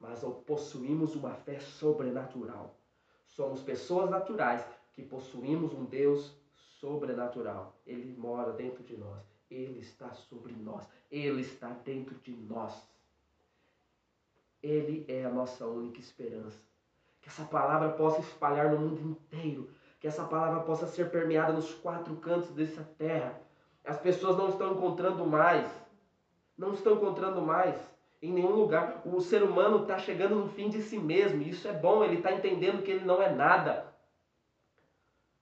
mas 0.00 0.24
possuímos 0.46 1.14
uma 1.14 1.34
fé 1.34 1.60
sobrenatural. 1.60 2.74
Somos 3.26 3.60
pessoas 3.62 4.08
naturais 4.08 4.66
que 4.94 5.02
possuímos 5.02 5.74
um 5.74 5.84
Deus 5.84 6.34
sobrenatural. 6.80 7.76
Ele 7.86 8.16
mora 8.16 8.52
dentro 8.52 8.82
de 8.82 8.96
nós. 8.96 9.31
Ele 9.52 9.80
está 9.80 10.12
sobre 10.14 10.54
nós. 10.54 10.88
Ele 11.10 11.42
está 11.42 11.68
dentro 11.68 12.14
de 12.16 12.32
nós. 12.32 12.74
Ele 14.62 15.04
é 15.06 15.24
a 15.24 15.30
nossa 15.30 15.66
única 15.66 16.00
esperança. 16.00 16.58
Que 17.20 17.28
essa 17.28 17.44
palavra 17.44 17.90
possa 17.90 18.20
espalhar 18.20 18.70
no 18.70 18.78
mundo 18.78 19.10
inteiro. 19.10 19.68
Que 20.00 20.08
essa 20.08 20.24
palavra 20.24 20.60
possa 20.60 20.86
ser 20.86 21.10
permeada 21.10 21.52
nos 21.52 21.74
quatro 21.74 22.16
cantos 22.16 22.50
dessa 22.50 22.82
terra. 22.96 23.38
As 23.84 24.00
pessoas 24.00 24.36
não 24.38 24.48
estão 24.48 24.72
encontrando 24.72 25.26
mais. 25.26 25.70
Não 26.56 26.72
estão 26.72 26.94
encontrando 26.94 27.42
mais 27.42 27.76
em 28.22 28.32
nenhum 28.32 28.52
lugar. 28.52 29.02
O 29.04 29.20
ser 29.20 29.42
humano 29.42 29.82
está 29.82 29.98
chegando 29.98 30.36
no 30.36 30.48
fim 30.48 30.70
de 30.70 30.80
si 30.80 30.98
mesmo. 30.98 31.42
Isso 31.42 31.68
é 31.68 31.72
bom. 31.72 32.02
Ele 32.02 32.16
está 32.16 32.32
entendendo 32.32 32.82
que 32.82 32.90
ele 32.90 33.04
não 33.04 33.20
é 33.20 33.30
nada. 33.30 33.92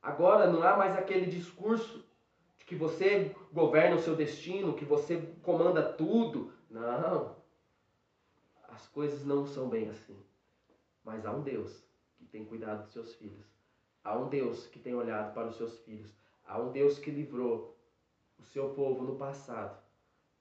Agora 0.03 0.51
não 0.51 0.63
há 0.63 0.77
mais 0.77 0.97
aquele 0.97 1.27
discurso 1.27 2.05
de 2.59 2.65
que 2.65 2.75
você 2.75 3.35
governa 3.53 3.97
o 3.97 4.01
seu 4.01 4.15
destino, 4.15 4.75
que 4.75 4.85
você 4.85 5.35
comanda 5.43 5.83
tudo. 5.83 6.53
Não. 6.71 7.37
As 8.69 8.87
coisas 8.89 9.25
não 9.25 9.47
são 9.47 9.69
bem 9.69 9.89
assim. 9.89 10.17
Mas 11.05 11.27
há 11.27 11.33
um 11.33 11.43
Deus 11.43 11.83
que 12.17 12.25
tem 12.27 12.45
cuidado 12.45 12.85
dos 12.85 12.93
seus 12.93 13.15
filhos. 13.15 13.47
Há 14.03 14.17
um 14.17 14.29
Deus 14.29 14.67
que 14.67 14.79
tem 14.79 14.95
olhado 14.95 15.35
para 15.35 15.49
os 15.49 15.57
seus 15.57 15.79
filhos. 15.81 16.11
Há 16.47 16.61
um 16.61 16.73
Deus 16.73 16.99
que 16.99 17.11
livrou 17.11 17.77
o 18.39 18.45
seu 18.45 18.71
povo 18.71 19.05
no 19.05 19.17
passado, 19.17 19.79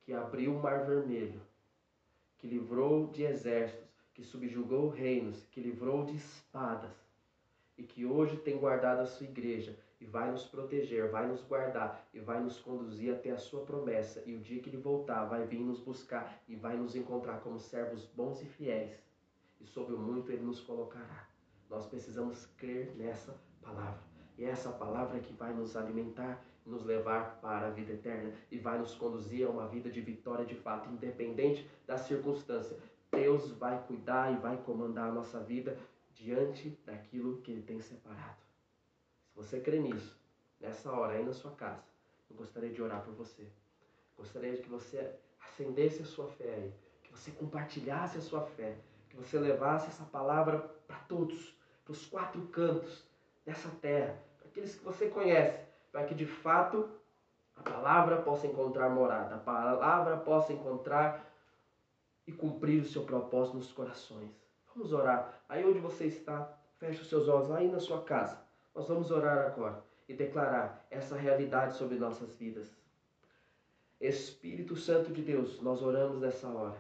que 0.02 0.14
abriu 0.14 0.56
o 0.56 0.62
mar 0.62 0.86
vermelho, 0.86 1.42
que 2.38 2.48
livrou 2.48 3.08
de 3.08 3.24
exércitos, 3.24 3.88
que 4.14 4.24
subjugou 4.24 4.90
reinos, 4.90 5.46
que 5.52 5.60
livrou 5.60 6.06
de 6.06 6.16
espadas 6.16 6.96
e 7.78 7.84
que 7.84 8.06
hoje 8.06 8.38
tem 8.38 8.58
guardado 8.58 9.02
a 9.02 9.06
sua 9.06 9.26
igreja 9.26 9.78
e 10.00 10.06
vai 10.06 10.32
nos 10.32 10.46
proteger, 10.46 11.10
vai 11.10 11.28
nos 11.28 11.42
guardar 11.44 12.08
e 12.14 12.20
vai 12.20 12.40
nos 12.40 12.60
conduzir 12.60 13.14
até 13.14 13.32
a 13.32 13.38
sua 13.38 13.66
promessa. 13.66 14.24
E 14.26 14.34
o 14.34 14.40
dia 14.40 14.62
que 14.62 14.70
ele 14.70 14.78
voltar, 14.78 15.26
vai 15.26 15.46
vir 15.46 15.60
nos 15.60 15.80
buscar 15.80 16.42
e 16.48 16.56
vai 16.56 16.78
nos 16.78 16.96
encontrar 16.96 17.42
como 17.42 17.60
servos 17.60 18.06
bons 18.06 18.42
e 18.42 18.46
fiéis. 18.46 19.04
E 19.60 19.66
sobre 19.66 19.94
o 19.94 20.00
muito 20.00 20.32
ele 20.32 20.44
nos 20.44 20.62
colocará. 20.62 21.28
Nós 21.70 21.86
precisamos 21.86 22.46
crer 22.58 22.96
nessa 22.96 23.38
palavra. 23.62 24.02
E 24.38 24.46
é 24.46 24.50
essa 24.50 24.72
palavra 24.72 25.20
que 25.20 25.34
vai 25.34 25.54
nos 25.54 25.76
alimentar 25.76 26.42
nos 26.70 26.86
levar 26.86 27.40
para 27.42 27.68
a 27.68 27.72
vida 27.72 27.94
eterna 27.94 28.32
e 28.52 28.58
vai 28.58 28.78
nos 28.78 28.94
conduzir 28.94 29.46
a 29.46 29.50
uma 29.50 29.68
vida 29.68 29.90
de 29.90 30.02
vitória 30.02 30.46
de 30.46 30.56
fato, 30.56 30.90
independente 30.90 31.68
da 31.86 31.98
circunstância. 31.98 32.78
Deus 33.12 33.52
vai 33.52 33.84
cuidar 33.88 34.32
e 34.32 34.38
vai 34.38 34.58
comandar 34.58 35.10
a 35.10 35.14
nossa 35.14 35.40
vida 35.40 35.78
diante 36.14 36.78
daquilo 36.86 37.42
que 37.42 37.52
Ele 37.52 37.64
tem 37.64 37.82
separado. 37.82 38.49
Você 39.40 39.58
crê 39.62 39.80
nisso, 39.80 40.20
nessa 40.60 40.92
hora 40.92 41.14
aí 41.14 41.24
na 41.24 41.32
sua 41.32 41.52
casa, 41.52 41.82
eu 42.30 42.36
gostaria 42.36 42.70
de 42.70 42.82
orar 42.82 43.02
por 43.02 43.14
você. 43.14 43.48
Gostaria 44.18 44.52
de 44.52 44.62
que 44.62 44.70
você 44.70 45.16
acendesse 45.40 46.02
a 46.02 46.06
sua 46.06 46.28
fé 46.28 46.56
aí, 46.56 46.74
que 47.02 47.10
você 47.10 47.32
compartilhasse 47.32 48.18
a 48.18 48.22
sua 48.22 48.42
fé, 48.42 48.76
que 49.10 49.16
você 49.16 49.40
levasse 49.40 49.88
essa 49.88 50.04
palavra 50.04 50.60
para 50.86 50.98
todos, 51.08 51.58
para 51.86 51.94
os 51.94 52.06
quatro 52.06 52.42
cantos 52.48 53.06
dessa 53.46 53.70
terra, 53.82 54.22
para 54.38 54.50
aqueles 54.50 54.76
que 54.76 54.84
você 54.84 55.08
conhece, 55.08 55.66
para 55.90 56.04
que 56.04 56.14
de 56.14 56.26
fato 56.26 56.90
a 57.56 57.64
palavra 57.64 58.22
possa 58.22 58.46
encontrar 58.46 58.90
morada, 58.90 59.36
a 59.36 59.40
palavra 59.40 60.18
possa 60.18 60.52
encontrar 60.52 61.34
e 62.28 62.34
cumprir 62.34 62.82
o 62.82 62.86
seu 62.86 63.06
propósito 63.06 63.56
nos 63.56 63.72
corações. 63.72 64.38
Vamos 64.76 64.92
orar. 64.92 65.42
Aí 65.48 65.66
onde 65.66 65.80
você 65.80 66.08
está, 66.08 66.54
feche 66.78 67.02
os 67.02 67.08
seus 67.08 67.30
olhos, 67.30 67.50
aí 67.52 67.72
na 67.72 67.80
sua 67.80 68.04
casa. 68.04 68.49
Nós 68.74 68.88
vamos 68.88 69.12
orar 69.12 69.48
agora 69.48 69.84
e 70.08 70.14
declarar 70.14 70.86
essa 70.90 71.16
realidade 71.16 71.76
sobre 71.76 71.98
nossas 71.98 72.36
vidas. 72.36 72.68
Espírito 74.00 74.76
Santo 74.76 75.12
de 75.12 75.22
Deus, 75.22 75.62
nós 75.62 75.82
oramos 75.82 76.20
nessa 76.20 76.48
hora. 76.48 76.78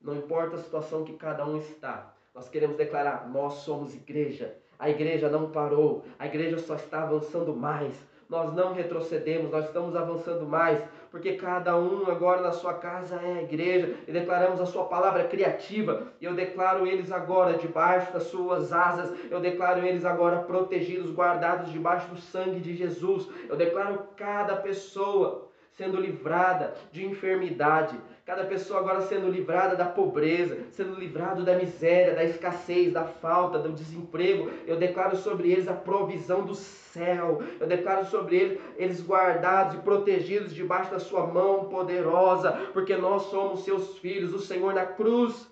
Não 0.00 0.14
importa 0.14 0.56
a 0.56 0.62
situação 0.62 1.04
que 1.04 1.14
cada 1.14 1.44
um 1.46 1.58
está, 1.58 2.14
nós 2.34 2.48
queremos 2.48 2.76
declarar: 2.76 3.28
nós 3.30 3.54
somos 3.54 3.94
igreja. 3.94 4.56
A 4.78 4.90
igreja 4.90 5.28
não 5.30 5.50
parou, 5.50 6.04
a 6.18 6.26
igreja 6.26 6.58
só 6.58 6.74
está 6.74 7.04
avançando 7.04 7.54
mais. 7.54 7.94
Nós 8.28 8.52
não 8.54 8.72
retrocedemos, 8.72 9.50
nós 9.50 9.66
estamos 9.66 9.94
avançando 9.94 10.44
mais, 10.46 10.82
porque 11.14 11.34
cada 11.34 11.78
um 11.78 12.10
agora 12.10 12.40
na 12.40 12.50
sua 12.50 12.74
casa 12.74 13.20
é 13.22 13.38
a 13.38 13.42
igreja 13.42 13.94
e 14.04 14.10
declaramos 14.10 14.60
a 14.60 14.66
sua 14.66 14.86
palavra 14.86 15.22
criativa. 15.22 16.08
E 16.20 16.24
eu 16.24 16.34
declaro 16.34 16.88
eles 16.88 17.12
agora 17.12 17.56
debaixo 17.56 18.12
das 18.12 18.24
suas 18.24 18.72
asas, 18.72 19.16
eu 19.30 19.38
declaro 19.38 19.86
eles 19.86 20.04
agora 20.04 20.38
protegidos, 20.38 21.14
guardados 21.14 21.70
debaixo 21.70 22.08
do 22.08 22.20
sangue 22.20 22.58
de 22.58 22.74
Jesus. 22.74 23.28
Eu 23.48 23.54
declaro 23.54 24.08
cada 24.16 24.56
pessoa 24.56 25.46
sendo 25.70 26.00
livrada 26.00 26.74
de 26.90 27.06
enfermidade, 27.06 27.96
cada 28.24 28.44
pessoa 28.44 28.80
agora 28.80 29.02
sendo 29.02 29.30
livrada 29.30 29.76
da 29.76 29.84
pobreza, 29.84 30.56
sendo 30.72 30.98
livrado 30.98 31.44
da 31.44 31.56
miséria, 31.56 32.14
da 32.14 32.24
escassez, 32.24 32.90
da 32.90 33.04
falta, 33.04 33.58
do 33.58 33.70
desemprego. 33.70 34.50
Eu 34.66 34.76
declaro 34.76 35.16
sobre 35.16 35.52
eles 35.52 35.68
a 35.68 35.74
provisão 35.74 36.42
do 36.42 36.54
céu. 36.54 37.42
Eu 37.60 37.66
declaro 37.66 38.06
sobre 38.06 38.36
eles, 38.36 38.60
eles 38.76 39.06
guardados 39.06 39.74
e 39.74 39.82
protegidos 39.82 40.54
debaixo 40.54 40.90
da 40.90 40.98
sua 40.98 41.26
mão 41.26 41.66
poderosa, 41.66 42.52
porque 42.72 42.96
nós 42.96 43.24
somos 43.24 43.62
seus 43.62 43.98
filhos. 43.98 44.32
O 44.32 44.38
Senhor 44.38 44.72
na 44.72 44.86
cruz 44.86 45.46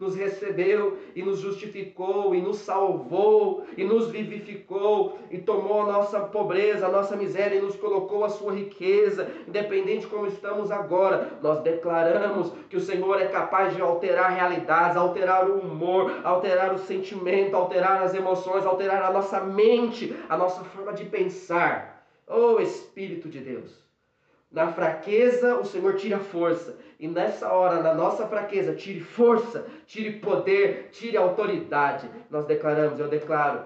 nos 0.00 0.14
recebeu 0.14 0.98
e 1.14 1.22
nos 1.22 1.40
justificou 1.40 2.34
e 2.34 2.40
nos 2.40 2.58
salvou 2.58 3.64
e 3.76 3.84
nos 3.84 4.08
vivificou 4.08 5.18
e 5.30 5.38
tomou 5.38 5.82
a 5.82 5.92
nossa 5.92 6.20
pobreza, 6.20 6.86
a 6.86 6.90
nossa 6.90 7.16
miséria 7.16 7.56
e 7.56 7.62
nos 7.62 7.76
colocou 7.76 8.24
a 8.24 8.28
sua 8.28 8.52
riqueza, 8.52 9.30
independente 9.46 10.00
de 10.00 10.06
como 10.06 10.26
estamos 10.26 10.70
agora. 10.70 11.38
Nós 11.42 11.60
declaramos 11.60 12.52
que 12.68 12.76
o 12.76 12.80
Senhor 12.80 13.20
é 13.20 13.26
capaz 13.26 13.74
de 13.74 13.80
alterar 13.80 14.32
realidades, 14.32 14.96
alterar 14.96 15.48
o 15.48 15.58
humor, 15.58 16.20
alterar 16.24 16.74
o 16.74 16.78
sentimento, 16.78 17.56
alterar 17.56 18.02
as 18.02 18.14
emoções, 18.14 18.64
alterar 18.64 19.02
a 19.02 19.12
nossa 19.12 19.40
mente, 19.40 20.14
a 20.28 20.36
nossa 20.36 20.62
forma 20.64 20.92
de 20.92 21.04
pensar. 21.04 22.06
Oh 22.26 22.60
Espírito 22.60 23.28
de 23.28 23.40
Deus. 23.40 23.87
Na 24.50 24.68
fraqueza, 24.68 25.56
o 25.56 25.64
Senhor 25.64 25.94
tira 25.96 26.18
força. 26.18 26.78
E 26.98 27.06
nessa 27.06 27.52
hora, 27.52 27.82
na 27.82 27.94
nossa 27.94 28.26
fraqueza, 28.26 28.74
tire 28.74 29.00
força, 29.00 29.66
tire 29.86 30.18
poder, 30.20 30.88
tire 30.90 31.16
autoridade. 31.16 32.08
Nós 32.30 32.46
declaramos, 32.46 32.98
eu 32.98 33.08
declaro, 33.08 33.64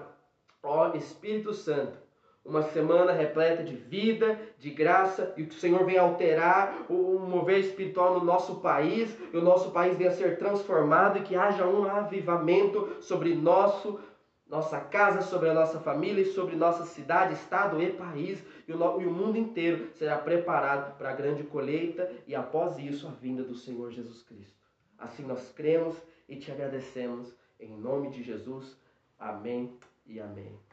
ó 0.61 0.93
Espírito 0.93 1.53
Santo, 1.53 1.97
uma 2.45 2.61
semana 2.61 3.13
repleta 3.13 3.63
de 3.63 3.73
vida, 3.73 4.37
de 4.59 4.69
graça, 4.69 5.33
e 5.37 5.45
que 5.45 5.55
o 5.55 5.59
Senhor 5.59 5.85
venha 5.85 6.01
alterar 6.01 6.85
o 6.89 7.17
mover 7.17 7.59
espiritual 7.59 8.19
no 8.19 8.25
nosso 8.25 8.55
país, 8.55 9.17
e 9.31 9.37
o 9.37 9.41
nosso 9.41 9.71
país 9.71 9.97
venha 9.97 10.11
ser 10.11 10.37
transformado, 10.37 11.17
e 11.17 11.21
que 11.21 11.37
haja 11.37 11.65
um 11.65 11.85
avivamento 11.85 12.97
sobre 12.99 13.33
nosso 13.33 13.97
nossa 14.53 14.79
casa, 14.79 15.23
sobre 15.23 15.49
a 15.49 15.53
nossa 15.53 15.79
família 15.79 16.21
e 16.21 16.31
sobre 16.31 16.55
nossa 16.55 16.85
cidade, 16.85 17.33
estado 17.33 17.81
e 17.81 17.91
país, 17.91 18.43
e 18.67 18.71
o, 18.71 19.11
mundo 19.11 19.35
inteiro 19.35 19.91
será 19.93 20.15
preparado 20.15 20.95
para 20.95 21.09
a 21.09 21.15
grande 21.15 21.43
colheita 21.43 22.09
e 22.27 22.35
após 22.35 22.77
isso 22.77 23.07
a 23.07 23.11
vinda 23.11 23.43
do 23.43 23.55
Senhor 23.55 23.91
Jesus 23.91 24.21
Cristo. 24.21 24.61
Assim 24.95 25.23
nós 25.23 25.51
cremos 25.51 25.97
e 26.29 26.35
te 26.35 26.51
agradecemos 26.51 27.35
em 27.59 27.75
nome 27.75 28.11
de 28.11 28.21
Jesus. 28.21 28.77
Amém 29.17 29.75
e 30.05 30.19
amém. 30.19 30.63